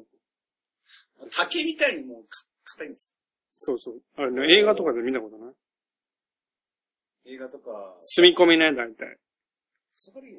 [1.38, 2.44] 竹みたいにもうか
[2.78, 3.14] 硬いんです
[3.56, 4.02] そうそう。
[4.18, 5.54] あれね、映画とかで見たことない？
[7.26, 9.18] 映画とか、住み込みね、大体。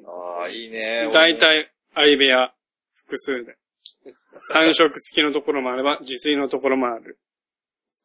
[0.05, 1.09] ああ、いいね。
[1.13, 2.53] 大体、相部屋、
[2.93, 3.57] 複数で。
[4.51, 7.17] 三色付きのところもあれば、自炊のところもある。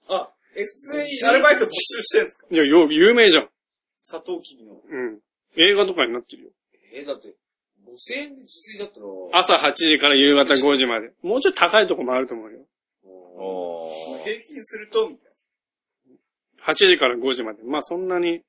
[0.09, 2.47] あ、え、普通にアルバイト募集してるんですか？
[2.51, 3.51] いや、よ、有名じゃん。
[4.01, 4.75] 砂糖きびの。
[4.89, 5.21] うん。
[5.57, 6.51] 映画とかになってるよ。
[6.95, 9.07] えー、だって、5000円で自炊だったら、
[9.59, 11.13] 朝8時から夕方5時まで。
[11.23, 12.61] もうちょっと高いとこもあると思うよ。
[13.05, 15.33] おー平均すると、みたい
[16.63, 17.63] 8時から5時まで。
[17.65, 18.43] まあそんなに、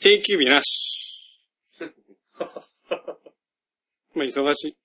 [0.00, 1.40] 定休日なし。
[4.14, 4.76] まあ忙しい。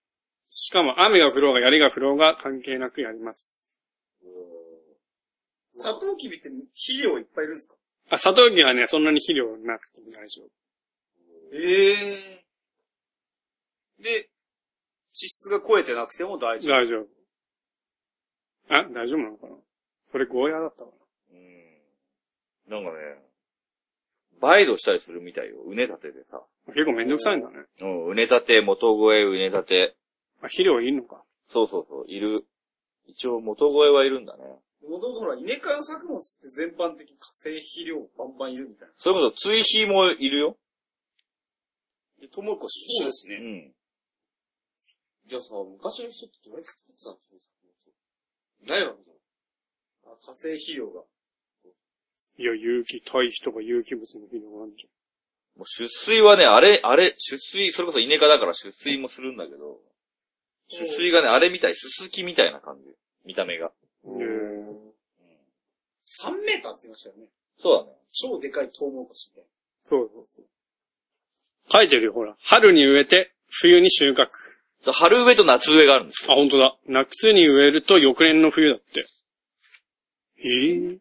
[0.49, 3.79] しかも雨が降ろうが槍が降ろうが関係なくやります。
[5.75, 5.81] な。
[5.93, 7.75] 砂糖きびって肥料いっぱいいるんですか？
[8.09, 10.49] あ、砂糖機はね、そんなに肥料なくても大丈夫。
[11.53, 12.45] ええ
[13.99, 14.29] で、脂
[15.13, 16.71] 質が超えてなくても大丈夫。
[16.73, 17.07] 大丈夫。
[18.69, 19.55] あ、大丈夫なのかな？
[20.03, 20.97] それゴーヤーだったかな？
[21.31, 21.37] う
[22.79, 22.83] ん。
[22.85, 23.26] なんかね、
[24.39, 25.57] バイドしたりするみたいよ。
[25.65, 26.41] うね立てでさ。
[26.67, 27.65] 結構めんどくさいんだね。
[27.81, 29.95] うん、うね立て、元越え、うね立て。
[30.41, 31.23] あ、肥料いるのか。
[31.51, 32.45] そうそうそう、いる。
[33.05, 34.43] 一応元越えはいるんだね。
[34.87, 38.93] もともとほら、稲科の作物って全般的に化成肥料バンバンいるみたいな。
[38.97, 40.57] それこそ追肥もいるよ。
[42.19, 43.35] で、トウモロコシ一緒ですね。
[43.35, 43.73] うん。
[45.25, 47.57] じゃあさ、昔の人ってどうやって作ってたんですか
[48.65, 49.13] ないわけじゃ
[50.09, 50.13] ん。
[50.13, 51.03] あ化成肥料が。
[52.37, 54.87] いや、有機、堆肥とか有機物の肥料があるじ
[55.55, 59.79] もう出水はね、あれ、あれ、出水、それこそ稲科だから出水もするんだけど、
[60.69, 62.83] 出水がね、あれみたい、すすきみたいな感じ。
[63.25, 63.71] 見た目が。
[64.05, 64.21] ゃん。
[64.21, 64.87] へー
[66.23, 67.25] 3メーターって言いましたよね。
[67.59, 67.97] そうだね。
[68.13, 69.49] 超でかいトウモロコシみたいな。
[69.83, 70.45] そうそうそう。
[71.69, 72.35] 書いてるよ、ほら。
[72.39, 74.29] 春に植えて、冬に収穫。
[74.83, 76.39] そう春植えと夏植えがあるんですあ、よ。
[76.39, 76.77] 本当だ。
[76.85, 79.05] 夏に植えると翌年の冬だって。
[80.45, 80.97] ええ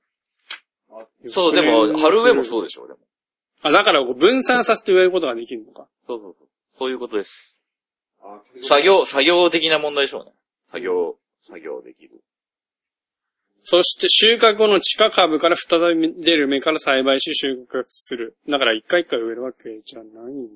[1.29, 2.45] そう、でも、春植えもう。
[2.45, 3.01] そうでしょ、でも。
[3.63, 5.89] あ、だからこう分散させて植えることができるのか。
[6.07, 6.49] そうそうそう。
[6.79, 7.57] そういうことです。
[8.21, 10.33] あ作業、作業的な問題でしょうね。
[10.71, 12.21] 作業、作業できる。
[13.69, 18.37] そして収穫後の地下株から再び出る芽から栽培し収穫する。
[18.49, 20.49] だから一回一回植えるわけじゃないの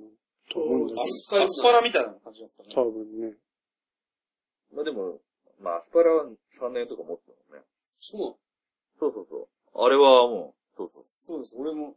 [0.48, 2.68] と思うんだアけスアスパラみたいな感じなんですかね。
[2.72, 2.82] ど。
[2.82, 3.34] 多分ね。
[4.74, 5.18] まあでも、
[5.60, 6.26] まあ、アスパラは
[6.60, 7.66] 3年とか持ってたもんね。
[7.98, 8.36] そう
[9.00, 9.48] そうそうそう。
[9.82, 11.02] あれはもう、そうそう。
[11.02, 11.56] そうです。
[11.58, 11.94] 俺も。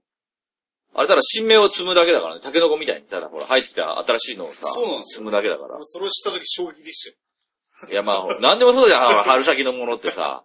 [0.95, 2.41] あれただ新芽を摘むだけだからね。
[2.41, 5.85] タケノコみたいに、ただほら、生えてきた新しいのをさ、そうなんですよ摘むだけだから俺。
[5.85, 7.91] それを知った時衝撃でしたよ。
[7.91, 10.43] いやまあ、なんでもそうじゃ春先のものってさ。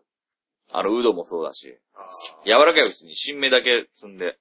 [0.71, 1.79] あの、ウドもそうだし。
[2.45, 4.39] 柔らかいうちに新芽だけ摘んで。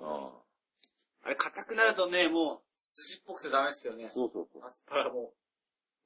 [0.00, 0.30] うん。
[1.22, 4.08] あれ硬くなるとね、もう、筋っぽくてダメですよね。
[4.12, 4.64] そうそうそう。
[4.64, 5.32] アスパラも。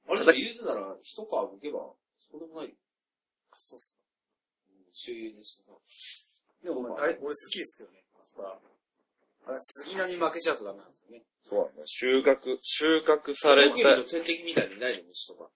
[0.07, 1.79] あれでも入れてたら、一皮剥けば、
[2.31, 2.75] そうでもないよ。
[3.53, 3.95] そうっす
[4.91, 5.71] 周遊にしてさ。
[6.63, 8.59] でも、あれ、俺好きですけどね、アスパラ。
[9.47, 11.23] あれ、杉菜に負けちゃうとダメなんですよね。
[11.49, 11.83] そうだね。
[11.85, 15.49] 収穫、収穫されたの天敵みたいにないの虫とか。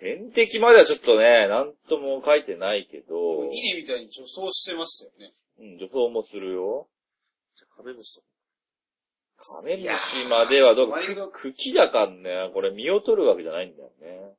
[0.00, 5.34] 天敵まではちょっとね、なんとも書いてないけど、稲みたいに除草してましたよね。
[5.58, 6.88] うん、除草もするよ。
[7.54, 8.26] じゃあカメムシとか。
[9.60, 14.34] カメムシまではどうか、茎だかんね、これ実を取るわけじゃないんだよね。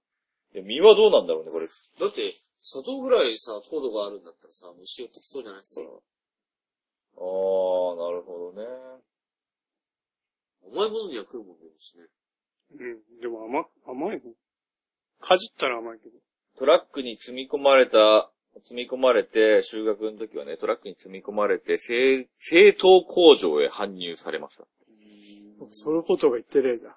[0.54, 1.67] で実はどうなんだろうね、これ。
[1.67, 5.62] だって、砂糖ぐらいさ、糖度があるんだったらさ、虫寄ってきそうじゃない？
[5.62, 5.82] ですか。
[5.84, 5.89] あー、
[7.97, 8.67] なるほどね。
[10.71, 12.06] 甘いものには来るもんね、虫ね。
[12.80, 12.84] う
[13.17, 13.19] ん。
[13.19, 14.34] でも甘、甘いの？
[15.19, 16.15] かじったら甘いけど。
[16.60, 18.30] トラックに積み込まれた、
[18.63, 24.65] 積み込まれて、修学の時はね、トラックに積み込まれて、製、製糖工場へ搬入されました。
[25.69, 26.95] そういうことが言ってねえじゃん。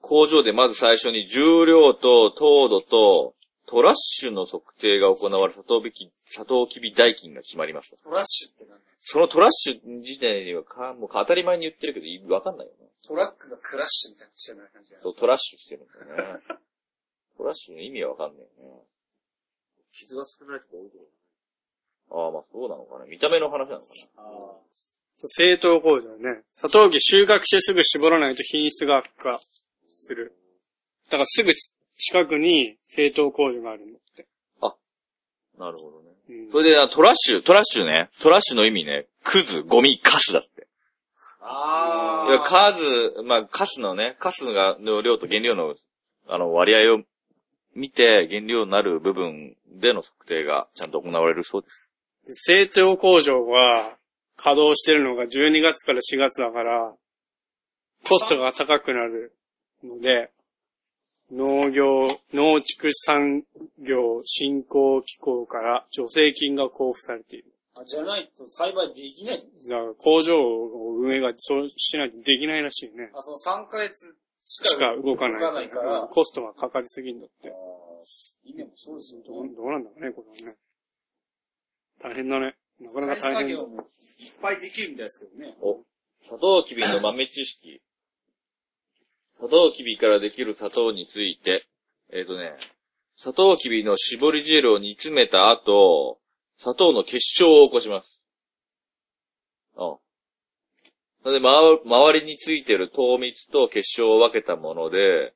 [0.00, 3.34] 工場でまず最初に重量と糖度と
[3.66, 7.96] トラッシュの測定が行われ、砂糖引き、砂糖きび代金が決まりました。
[7.96, 12.88] トラッシュってなんだそのトラッシュ自体にはか、もう当たり前に言ってるけど、いわかんないよね。
[13.06, 16.40] トラックがクラッシュみたいなしてるような感じだそう、トラッシュしてるんだよね。
[17.38, 18.82] トラッシュの意味はわかんないよね。
[19.92, 21.06] 傷が少ないとか多いとこ
[22.10, 23.04] ああ、まあそうなのかな。
[23.06, 24.22] 見た目の話なのかあ
[25.14, 26.42] そう製糖工場ね。
[26.52, 29.38] 砂糖機収穫してすぐ絞らないと品質が悪化
[29.96, 30.36] する。
[31.06, 31.52] だからすぐ
[31.96, 34.26] 近くに製糖工場があるんだって。
[34.60, 34.74] な。
[35.66, 36.10] なるほどね。
[36.28, 38.10] うんそれで、あトラッシュ、トラッシュね。
[38.20, 40.66] トラッシュの意味ね、クズ、ゴミ、カスだって。
[41.40, 42.26] あ。
[42.28, 45.76] いや、数、まあ、カスのね、カスが、の量と原料の、
[46.26, 47.02] あの、割合を
[47.74, 51.92] 見て、原料になる部分での測定がちゃんと行われるそうです。
[52.26, 53.96] で製糖工場は
[54.36, 56.92] 稼働してるのが12月から4月だから、
[58.08, 59.32] コストが高くなる
[59.84, 60.30] ので、
[61.32, 63.42] 農業、農畜産
[63.80, 67.52] 業振興機構から助成金が交付されている。
[67.78, 69.84] あじゃないと栽培できないってことだか？
[69.86, 73.10] ら工場を運営がそうしないとできないらしいね。
[73.12, 77.52] あ、その3ヶ月ししか動かない動かないからうんコストがかかりすぎるんだって。
[78.44, 79.52] 稲もそうですよどうね。
[79.56, 80.56] どうなんだろうね、これはね。
[82.00, 82.54] 大変だね。
[82.80, 83.66] なかなか作大変業。
[83.66, 83.82] も
[84.18, 85.56] いっぱいできるみたいですけどね。
[85.60, 85.82] お、
[86.24, 87.82] 砂糖きびの豆知識。
[89.38, 91.66] 砂糖きびからできる砂糖について、
[92.12, 92.54] えっ、とね、
[93.16, 96.18] 砂糖きびの絞り汁を煮詰めた後、
[96.58, 98.20] 砂糖の結晶を起こします。
[99.76, 99.96] うん。
[101.22, 105.34] それで、まわ、周りについてる糖蜜と結晶を分けたもので、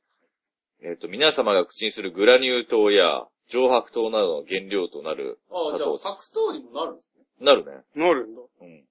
[0.82, 5.98] えっ、と、皆様が口にするグラニュー糖や上白糖などの原料となるああ、じゃあ。
[5.98, 7.24] 白糖にもなるんですね。
[7.40, 7.72] なるね。
[7.94, 8.40] なるんだ。
[8.62, 8.84] うん。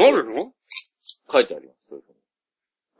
[0.00, 0.52] なるの？
[1.32, 1.79] 書いてあります。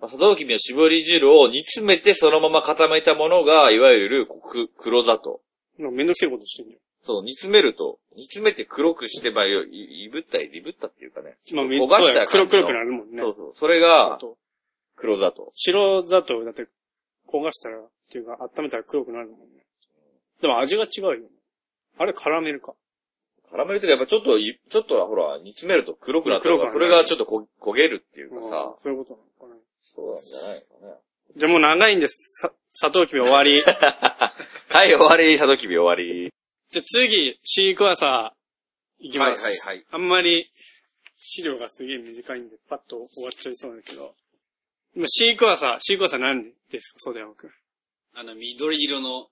[0.08, 5.40] 砂糖きびの絞り汁を煮詰めてそのまま固めたものが、いわゆるく黒砂糖。
[5.78, 11.36] なんかめんどくせえことしてんじそう、煮詰めると、煮詰めて黒くしてばよ、いいぶったり、いぶったっていうかね。
[11.52, 13.22] まあ、焦がした黒黒くなるもんね。
[13.22, 13.52] そうそう。
[13.56, 14.18] それが、
[14.96, 15.50] 黒砂糖。
[15.54, 16.66] 白だと、だって、
[17.28, 19.64] 焦がしたら、っていうか、温めたら黒くなるもんね。
[20.42, 21.28] でも味が違うよね。
[21.98, 22.74] あれカラメルか。
[23.50, 29.60] カラメルとかやっぱちょっとい、ちょっとほら、煮詰めると黒くなったから、それがちょっとこ焦げるっていうかうんさ、そういうことなのかな。
[30.00, 30.94] そうなんじゃないかね。
[31.36, 32.40] じゃあもう長いんです。
[32.40, 33.62] さ、砂糖きび終わり。
[34.70, 36.32] はい、終わり、サトキビ終わり。
[36.70, 39.42] じゃあ次、シークワーサー、いきます。
[39.42, 40.50] はいはいはいあんまり、
[41.16, 44.14] 資料がすげえ短いんで、パッと終わっちゃいそうだけど。
[44.94, 46.98] 今シークワーサー、シークワーサー何ですか？
[46.98, 47.50] そうだよ、僕。
[48.14, 49.28] あの、緑色の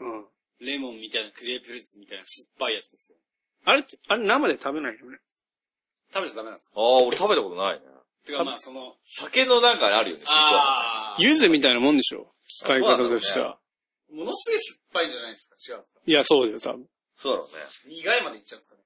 [0.00, 0.26] うん。
[0.60, 3.18] レモンみたいなクレープフルーツみたいな酸っぱいやつですよ。
[3.64, 5.18] あれって、あれ生で食べないよね？
[6.14, 6.80] 食べちゃダメなんですか？
[6.80, 7.86] ああ、俺食べたことないね。
[8.26, 12.28] てかまあその、酒のなんかあるよね、あー、柚子みたいなもんでしょ？
[12.48, 13.58] 使い方としては。
[14.12, 16.00] ものすげえ酸っぱいんじゃないですか違うんですか？
[16.06, 16.86] いや、そうだよ、多分。
[17.16, 17.96] そうだろうね。
[17.96, 18.82] 苦いまでいっちゃうんですかね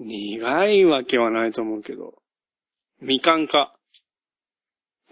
[0.00, 2.14] 苦いわけはないと思うけど。
[3.00, 3.74] みかんか。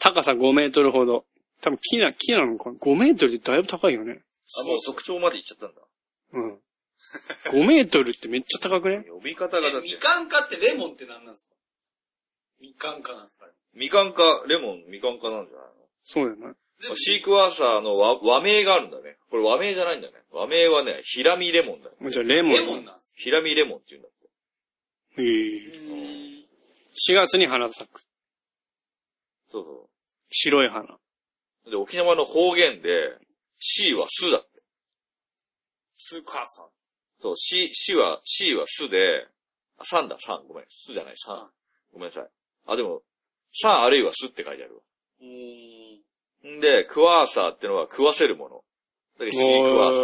[0.00, 1.24] 高さ5メートルほど。
[1.60, 4.20] 多分木な、木なのかな ?5 メートルってだいぶ高いよね。
[4.60, 5.80] あ、もう特徴まで行っちゃったんだ。
[6.34, 6.58] うん。
[7.62, 9.04] 5メートルってめっちゃ高くね？
[9.10, 11.54] 呼び方がだってえみ、かんかってレモンって何なんですか？
[12.60, 13.46] みかんかなんですか？
[13.46, 15.68] ねみかんか、レモン、みかんかなんじゃない
[16.02, 16.56] そうだよね。
[16.86, 19.16] のシークワーサーの和和名があるんだね。
[19.30, 20.14] これ和名じゃないんだね。
[20.32, 21.92] 和名はね、ヒラミレモンだよ。
[22.00, 22.52] もうじゃあレモン。
[22.52, 25.22] レモンなんですヒラミレモンって言うんだって。
[25.22, 25.98] ええ
[27.10, 28.00] 4月に花咲く。
[29.46, 29.88] そうそ
[30.30, 30.82] 白い花。
[31.66, 31.70] う。
[31.70, 33.16] で、沖縄の方言で、
[33.58, 34.62] C は巣だって。
[35.94, 36.66] スーカーさん。
[37.20, 39.26] そう、C、C は、C は巣で、
[39.78, 40.46] あ、3だ、3。
[40.46, 40.64] ごめん。
[40.68, 41.46] 巣じゃない、3。
[41.92, 42.30] ごめんなさい。
[42.66, 43.02] あ、でも、
[43.62, 44.80] 3あるいは巣って書いてあるわ。
[45.20, 46.58] うーん。
[46.58, 48.56] んで、クワーサーってのは食わせるもの。
[49.18, 49.98] だけどシークワーサ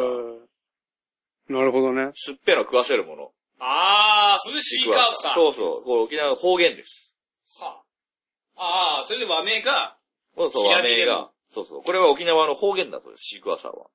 [1.50, 1.54] ー。
[1.54, 2.10] なるほどね。
[2.14, 3.30] すっぺの食わせるもの。
[3.60, 5.34] あー、それでシーカーサー。
[5.34, 5.84] そうそう。
[5.84, 7.14] これ沖縄の方言です。
[7.60, 7.82] は
[8.56, 9.00] あ。
[9.00, 9.96] あー、それで和名が、
[10.36, 11.30] そうそう、ヒ和名が。
[11.52, 11.82] そうそう。
[11.82, 13.86] これは沖縄の方言だとです、シークワーサーは。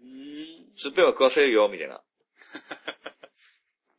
[0.00, 0.78] うーん。
[0.78, 2.00] すっぺは食わせるよ、みたいな。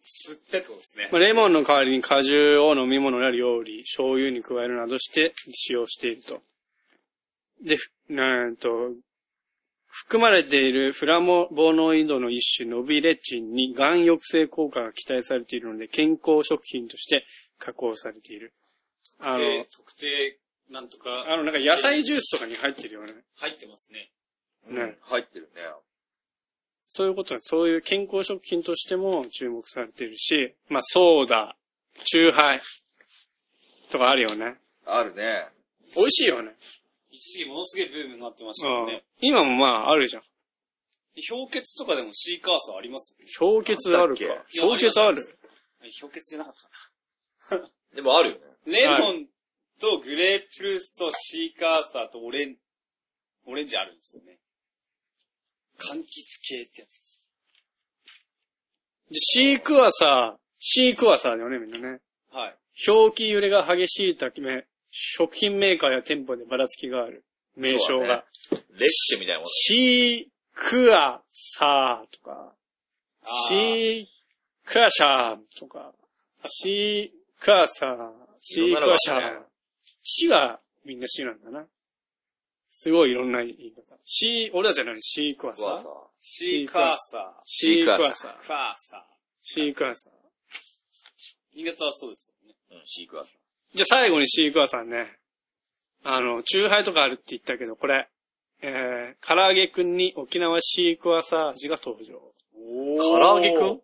[0.09, 1.09] すってことですね。
[1.11, 6.41] まあレモンの代わりに果汁を飲み物や料理、醤油に加えるなどして使用していると。
[7.61, 8.69] で、ふなんと、
[9.87, 17.25] 含まれているフラモボノイドの一種ノビレチンにがん抑制効果が期待されているので健康食品として
[17.57, 18.53] 加工されている。
[19.19, 20.37] あの、で、特定、
[20.69, 23.13] なんとか、あの、なんか野菜ジュースとかに入ってるよね。
[23.35, 24.11] 入ってますね。
[24.67, 25.61] ね入ってるね。
[26.89, 27.41] そういうことだ。
[27.43, 31.57] そういう健康食品としても注目されているし、まあ、ソーダ、
[32.05, 32.61] チューハイ
[33.91, 34.55] とかあるよね。
[34.85, 35.49] あるね。
[35.97, 36.55] 美味しいよね。
[37.11, 39.03] 一時期ものすげえブームになってましたうんよね。
[39.19, 40.23] 今もまあ、あるじゃん。
[41.29, 44.21] 氷結とかでもシーカーサーあります氷結あるか
[44.57, 45.17] 氷結ある。
[45.99, 46.53] 氷結じゃなかっ
[47.49, 48.87] たか でもあるよね。
[48.87, 48.97] な。
[48.97, 49.27] レモン
[49.81, 52.55] とグレープフルーツとシーカーサーとオレン、
[53.45, 54.39] オレンジあるんですよね。
[55.79, 56.05] 柑橘
[56.41, 57.29] 系ってやつです。
[59.09, 61.99] でシークワーサー、シークワーサーだよね、みんなね。
[62.31, 62.55] はい。
[62.87, 67.23] 表記揺れが激しいため、食品メーカーや店舗でばらつきがある。
[67.55, 68.05] 名称が。
[68.07, 69.47] レッシェみたいなもの。
[69.47, 72.53] シークワサーとか、
[73.49, 74.05] シー
[74.65, 75.93] クワシャーとか、
[76.45, 79.47] シークワサー、シークワシャー。
[80.03, 81.65] シはみんなシなんだな。
[82.79, 83.97] すごいいろんな言い方。
[84.03, 85.89] シー、俺らじゃない、シークワサークワーサ。
[85.89, 85.91] ー。
[86.19, 89.01] シーカーサシークワサー。
[89.41, 90.13] シークワサー。
[91.55, 92.55] 新潟はそうですよね。
[92.69, 93.77] うん、シークワーサー。
[93.77, 95.17] じゃあ最後にシークワーサーね。
[96.03, 98.07] あの、チューハイとかあるって言ったけど、これ、
[98.61, 102.21] えー、唐揚げくんに沖縄シークワーサー味が登場。
[102.53, 103.65] お唐揚げくん？
[103.65, 103.81] うん。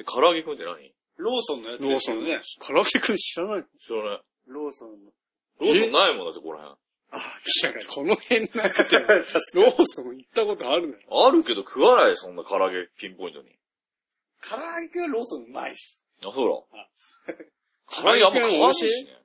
[0.00, 0.92] え、唐揚げくんって何？
[1.16, 2.66] ローソンのやつローソンのですよね。。
[2.66, 4.20] 唐揚げくん知らない知らない。
[4.48, 5.12] ローソンの。
[5.60, 6.76] ローソンないもんだって、ここら辺。
[7.16, 7.38] あ、
[7.94, 8.96] この辺なくて、
[9.54, 11.26] ローソン行ったことあるのよ。
[11.26, 13.56] あるけど食わない、そんな唐揚げピンポイントに。
[14.42, 16.02] 唐揚げくんはローソンうまいっす。
[16.20, 16.88] あ、そうあ
[17.32, 17.36] だ。
[17.90, 19.18] 唐揚げあんま買わないしね。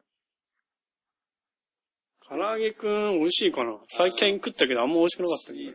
[2.28, 3.80] 唐揚げくん美味しいかな？
[3.88, 5.74] 最近食ったけどあんま美味しくなかったね。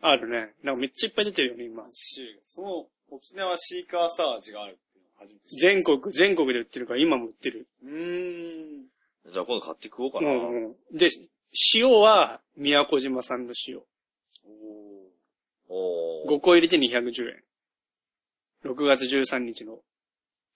[0.00, 0.54] あるね。
[0.62, 1.86] なんかめっちゃいっぱい出てるよね、今。
[2.44, 7.66] その、沖縄シーカーサー味があるっていうのを初めて知った全国、全国で売ってるから今も売ってる。
[7.82, 8.86] うーん。
[9.32, 10.28] じゃあ今度買って食おうかうな。
[10.30, 10.96] んうん。
[10.96, 11.08] で、
[11.74, 13.80] 塩は宮古島産の塩。
[15.68, 16.36] おー。
[16.36, 17.42] 5個入れて210円。
[18.64, 19.78] 6月13日の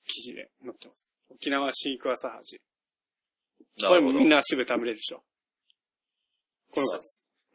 [0.06, 1.08] 記事で載ってます。
[1.30, 2.58] 沖縄シークワーサー味。
[2.58, 2.64] こ
[3.82, 4.18] れなるほど。
[4.18, 5.22] みんなすぐ食べれるでしょ。
[6.72, 6.86] この。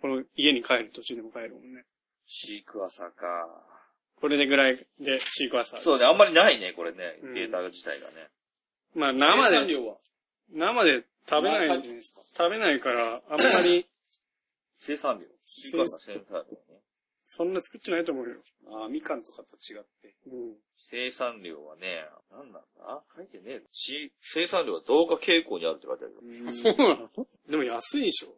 [0.01, 1.83] この家に帰る途中でも帰るもんね。
[2.27, 3.13] シークワーサーか。
[4.15, 5.81] ここれでぐらいでシークワーサー。
[5.81, 7.29] そうね、あんまりないね、これねう。
[7.29, 8.29] んデータ自体がね。
[8.95, 9.97] まあ生で、生産量は？
[10.51, 12.21] 生で食べない、書いてないですか？
[12.37, 13.87] 食べないから、あんまり、
[14.79, 15.25] 生産量？
[15.43, 16.81] シークワーサー生産量ね。
[17.25, 18.35] そんな作ってないと思うよ。
[18.67, 20.15] あーみかんとかと違って。
[20.27, 20.53] うん。
[20.77, 23.03] 生産量はね、なんなんだ？
[23.15, 23.61] 書いてねえ
[24.21, 26.53] 生産量は増加傾向にあるって書いてあるよ。
[26.53, 27.27] そうなの？
[27.49, 28.29] でも安いでしょ。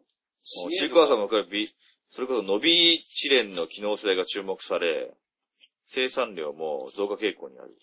[0.42, 1.68] シークワーサーもこれビ、
[2.08, 5.12] それこそ伸び遅連の機能性が注目され、
[5.86, 7.76] 生産量も増加傾向にある。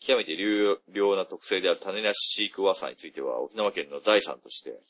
[0.00, 4.80] 極めて流量な特性である種なしシークワーサーについては、沖縄県の第三として、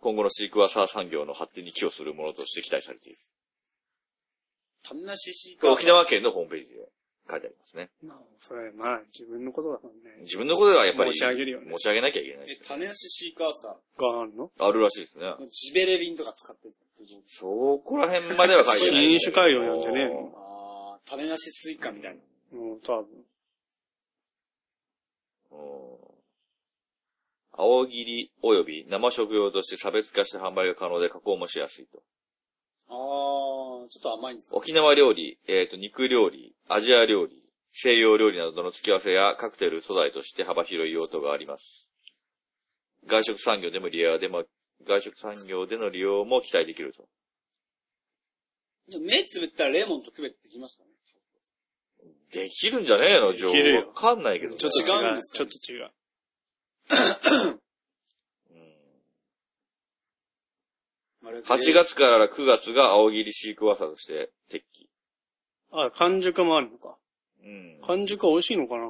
[0.00, 3.18] 今後のシークワーサー産業の発展に寄与するものとして期待されている。
[4.82, 6.74] 種なしシーこれカー沖縄県のホームページで
[7.30, 7.90] 書いてありますね。
[8.02, 10.22] まあ、それ、まあ、自分のことだからね。
[10.22, 14.50] 自分のことではやっぱり持ち上げるよね持ち上げなきゃいけないえし、種なしシークワーサーがあるの？
[14.58, 15.26] あるらしいですね。
[15.26, 15.46] ー。
[15.50, 16.74] ジベレリンとか使ってる
[17.26, 19.06] そこら辺までは書いてない。
[19.06, 22.22] 品種改良なんじゃねえのあー、種なしスイカみたいな。
[22.58, 23.24] うん、多分。
[25.52, 26.12] うん
[27.52, 32.02] 青切り及び生食用として差別化して販売が可能で加工もしやすいと。
[32.88, 37.42] あー、ちょっと甘いんですか沖縄料理、えっ、と、肉料理、アジア料理、
[37.72, 41.88] 西洋料理などの付き合わせやカクテル素材として幅広い用途があります。
[43.06, 44.44] 外食産業でも利用でも、
[44.86, 47.06] 外食産業での利用も期待できると。
[48.90, 50.90] でも目つぶったらレモンと区別できますかね
[52.32, 53.86] できるんじゃねえの、でジョきるよー。
[53.88, 54.58] わかんないけどね。
[54.58, 55.02] ちょっと違う。
[55.02, 55.90] 違うんですかちょっと違う。
[56.90, 57.62] うん
[61.46, 64.88] 8月から9月が青切りシークワーサーとして適期。
[65.70, 66.96] あ、完熟もあるのか。
[67.42, 67.80] うん。
[67.86, 68.82] 完熟は美味しいのかな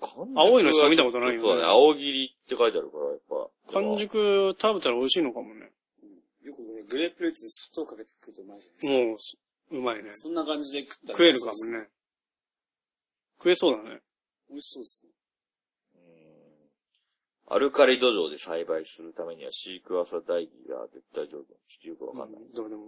[0.00, 3.72] 完熟青いのしか見たことないよねそうだね、青切りって書いてあるから、やっぱ。
[3.72, 5.70] 完熟食べたら美味しいのかもね。
[6.42, 9.36] よくこれグレープフルーツに砂糖かけて食うとうまいじゃないです
[9.70, 9.76] か。
[9.76, 10.10] もう、うまいね。
[10.12, 11.88] そんな感じで食ったら食えるかもね。
[13.38, 14.00] 食えそうだね。
[14.50, 15.10] 美味しそうですね。
[17.54, 21.54] アルカリ土壌で栽培するためにはシークワーサー代議が絶対条件。
[21.68, 22.42] ちょっとよくわかんない。
[22.54, 22.82] どうでも。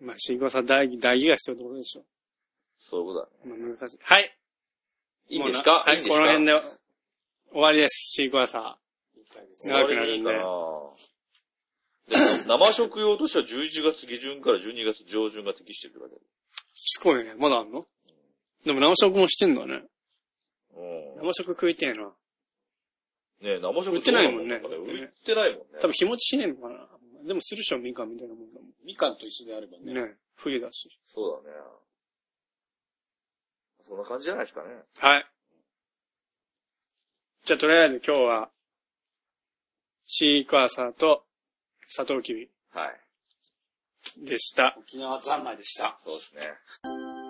[0.00, 2.02] まあ、シークワーサー大義、大義が必要ってことでしょ。
[2.78, 3.58] そういうことだね。
[3.58, 3.98] まあ、難しい。
[4.02, 4.38] はい。
[5.28, 5.84] いいんですか？
[5.84, 6.16] はい、いんですか？
[6.16, 6.62] この辺で
[7.52, 8.12] 終わりです。
[8.16, 8.78] シークワーサ
[9.64, 12.16] 長くなるんでで
[12.46, 13.48] 生食用としては11
[13.82, 16.18] 月下旬から12月上旬が適してるって書いてー。
[16.74, 17.34] すごいね。
[17.38, 17.86] まだあんの？
[18.64, 19.82] でも生食もしてんだね。
[21.20, 22.10] 生食食いてえな。
[23.40, 23.46] うん。
[23.46, 25.78] ねえ生食売ってないもんね売ってないもんね。
[25.80, 26.88] 多分日持ちしねえのかな。
[27.26, 29.92] でもするでしょ、みかんみたいなもんだもみかんと一緒であればね。
[29.92, 29.94] ん。
[29.94, 30.16] ね。
[30.36, 30.90] 冬だし。
[31.06, 31.56] そうだね。
[33.86, 34.68] そんな感じじゃないですかね。
[34.98, 35.26] はい。
[37.44, 38.50] じゃあ、とりあえず今日は、
[40.06, 41.24] シークワーサーと、
[41.88, 44.26] サトウキビはい。
[44.26, 44.74] でした。
[44.78, 45.98] 沖縄三昧でした。
[46.04, 47.23] そうですね。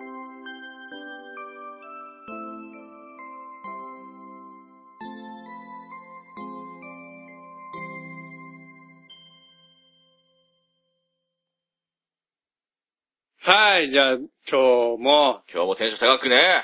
[13.47, 14.57] はい、じゃあ、今日
[14.97, 16.63] も、今日もテンション高くね。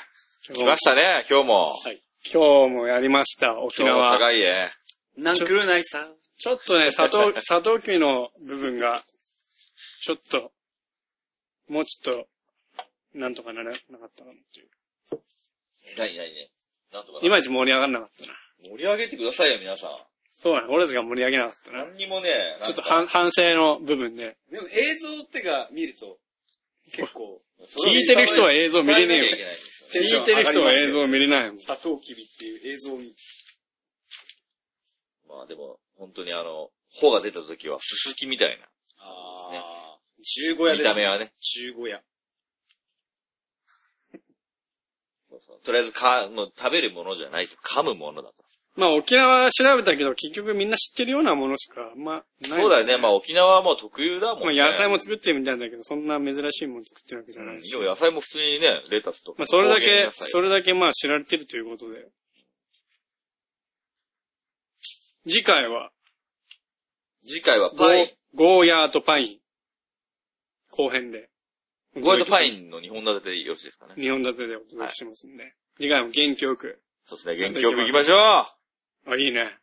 [0.51, 1.75] 来ましたね、今日も。
[2.25, 4.17] 今日もやりました、沖今日も縄。
[4.17, 4.73] 高いね。
[5.15, 6.07] なんくるないさ。
[6.39, 8.99] ちょっとね、 砂糖、砂糖キビの部分が、
[10.01, 10.51] ちょっと、
[11.67, 12.27] もうちょっと、
[13.13, 14.69] なんとかならなかったかなっていう。
[15.85, 16.49] え、なになにね。
[16.91, 17.27] なんとかな。
[17.27, 18.33] いまいち盛り上がらなかったな。
[18.63, 19.91] 盛り上げてくださいよ、皆さん。
[20.31, 21.85] そうなの、俺たちが盛り上げなかったな。
[21.85, 24.35] 何にもね、ちょっとは反反省の部分で。
[24.49, 26.17] でも映像ってが見ると、
[26.91, 27.41] 結構、
[27.85, 29.25] 聞いてる人は映像見れねえよ。
[29.93, 31.59] 聞いてる人は映像見れないもん。
[31.59, 33.15] 砂糖きびっていう映像を見る。
[35.27, 36.69] まあでも、本当にあの、
[36.99, 38.65] 穂が出た時は、すすきみたいな。
[38.97, 39.99] ああ。
[40.21, 40.93] 十五夜見です。
[40.93, 41.33] た目はね。
[41.39, 42.03] 十五夜。
[45.29, 48.40] そうそうとりあえずか、もう食べるものじゃないと、噛むものだと。
[48.77, 52.61] まあ沖縄は調べたけど、結局みんな知ってるようなものしか、まあ、ない。
[52.61, 54.57] そうだよね、まあ沖縄はもう特有だもんね。
[54.57, 57.71] まあ野菜も作ってるみたいだけど、そんな珍しいもの作ってるわけじゃないし。
[57.71, 59.39] でも野菜も普通にね、レタスとか。
[59.39, 62.07] まあそれだけそれだけまあ知られてるということで。
[65.27, 65.91] 次回は、
[67.25, 68.09] 次回はパイン。
[68.33, 69.37] ゴーヤーとパイン。
[70.71, 71.29] 後編で。
[71.95, 73.95] ゴーヤとパインの2本立てでよろしいですかね。
[73.97, 75.53] 日本立てでお届けしますんで。
[75.77, 76.81] 次回も元気よく。
[77.03, 78.60] そうですね、元気よく行きましょ
[79.07, 79.57] あ、いいね。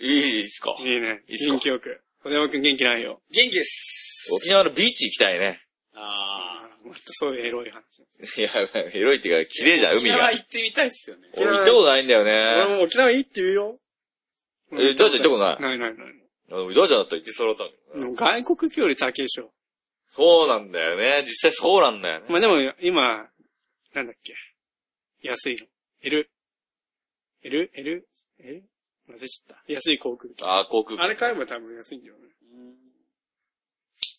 [0.00, 0.76] ういいですか？
[0.80, 1.22] いいね。
[1.28, 1.52] いいっすか？
[1.52, 2.00] 元気よく。
[2.22, 3.20] 小山くん元気ないよ。
[3.32, 4.28] 元気です。
[4.32, 5.62] 沖縄のビーチ行きたいね。
[5.94, 6.88] ああ。
[6.88, 8.00] またそういうエロい話。
[8.38, 8.50] いや、
[8.94, 10.32] エロいっていうか、綺麗じゃん、海が沖縄。
[10.32, 11.28] 行ってみたいっすよね。
[11.36, 12.32] 俺行ったことないんだよね。
[12.56, 13.78] 俺も沖縄いいって言うよ。
[14.72, 15.60] え、ダーちゃん行ったことない？
[15.60, 16.06] ないないない。
[16.52, 19.52] あのちゃんだったら行ってそうだったんだけどねでも外国機より高いでしょ。
[20.08, 21.22] そうなんだよね。
[21.22, 22.26] 実際そうなんだよね。
[22.28, 23.28] まあでも、今、
[23.94, 24.34] なんだっけ。
[25.22, 25.66] 安いの。
[26.02, 26.28] L。
[27.42, 27.70] L?
[27.74, 28.06] L?
[28.38, 28.62] L?
[29.08, 29.72] 忘れちゃった。
[29.72, 30.42] 安い航空機。
[30.44, 31.02] ああ、航空機。
[31.02, 32.20] あれ買えば多分安いんだよね。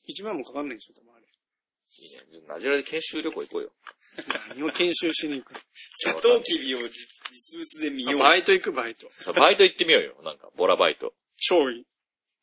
[0.09, 1.25] 1万もかかんないでしょ、多分あれ。
[1.25, 2.47] いいね。
[2.47, 3.71] ナジラで研修旅行行こうよ。
[4.49, 5.53] 何を研修しに行く
[6.03, 6.89] サトウキビを実
[7.31, 8.19] 実物で見よのう。
[8.19, 9.07] バイト行く、バイト。
[9.33, 10.15] バイト行ってみようよ。
[10.23, 11.13] なんか、ボラバイト。
[11.37, 11.85] 超いい。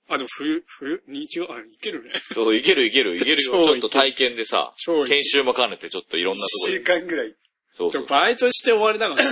[0.09, 2.13] あ、でも冬、冬、日曜、あ、いけるね。
[2.33, 3.37] そう、いけるいけるいけるよ。
[3.39, 4.73] ちょっと体験でさ。
[5.07, 7.01] 研修も兼ねてちょっといろんなと一週こに。
[7.03, 7.35] 間ぐらい。
[7.79, 8.07] そうそうでも。
[8.07, 9.31] バイトして終わりだからね。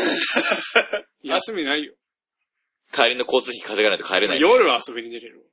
[1.23, 1.95] 休みないよ。
[2.93, 4.39] 帰りの交通費稼がないと帰れない。
[4.39, 5.45] い夜は遊びに出れるわ。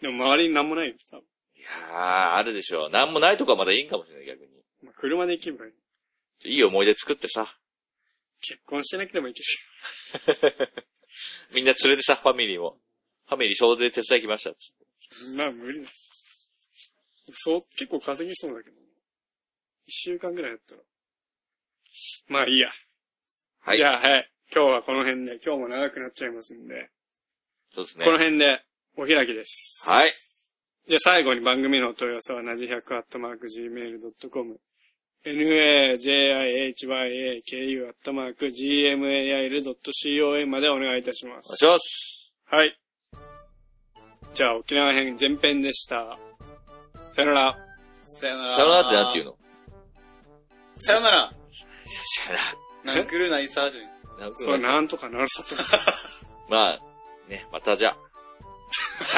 [0.00, 1.26] でも周りに何もないよ、多分。
[1.62, 2.88] やー、あるでしょ。
[2.90, 4.48] なんもないとこはまだいいんかもしれない、逆に。
[4.82, 5.70] まあ、車で行けばい
[6.44, 6.54] い。
[6.54, 7.56] いい思い出作ってさ。
[8.40, 10.72] 結婚してなければいける。
[11.54, 12.80] みんな連れてさ、ファミリーも。
[13.28, 14.86] ファミリー小で手伝い来ましたっつって。
[15.12, 16.52] そんな無理です。
[17.32, 18.76] そう、結構稼ぎそうだけど。
[19.86, 20.82] 一週間ぐらいやったら。
[22.28, 22.70] まあいいや。
[23.60, 23.76] はい。
[23.76, 24.28] じゃあ、はい。
[24.54, 26.90] 今日はこの辺で、今日も長くなっちゃいますんで、
[27.72, 28.12] そうですねこ。
[28.12, 28.62] の辺で
[28.96, 29.88] お開きです。
[29.88, 30.12] はい。
[30.88, 34.60] じゃあ最後に番組のお問い合わせは、なじ100アットマーク gmail.com、
[35.24, 41.56] najihyaaku アットマーク gmail.com までお願いいたしまお願いす。
[41.56, 42.32] します。
[42.46, 42.76] はい。
[44.34, 46.18] じゃあ沖縄編前編でした。
[47.14, 47.56] さよなら。
[48.00, 48.56] さよなら。
[48.56, 49.38] さよならってなんて言うの？
[50.74, 51.32] さよなら。
[51.86, 52.38] さよ
[52.84, 53.80] なナンクルナイサージュ。
[54.34, 55.56] それなんとかなるさと。
[56.48, 56.78] まあ、
[57.28, 57.96] ね、またじゃあ、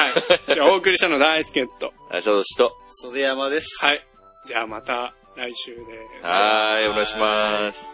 [0.01, 0.53] はい。
[0.53, 1.93] じゃあお送りしたの大輔と。
[2.09, 2.77] あ、ちょっとしと。
[2.89, 3.67] 袖山です。
[3.83, 4.05] はい。
[4.45, 5.81] じゃあまた来週で
[6.21, 6.27] す。
[6.27, 7.85] はーい、お願いします。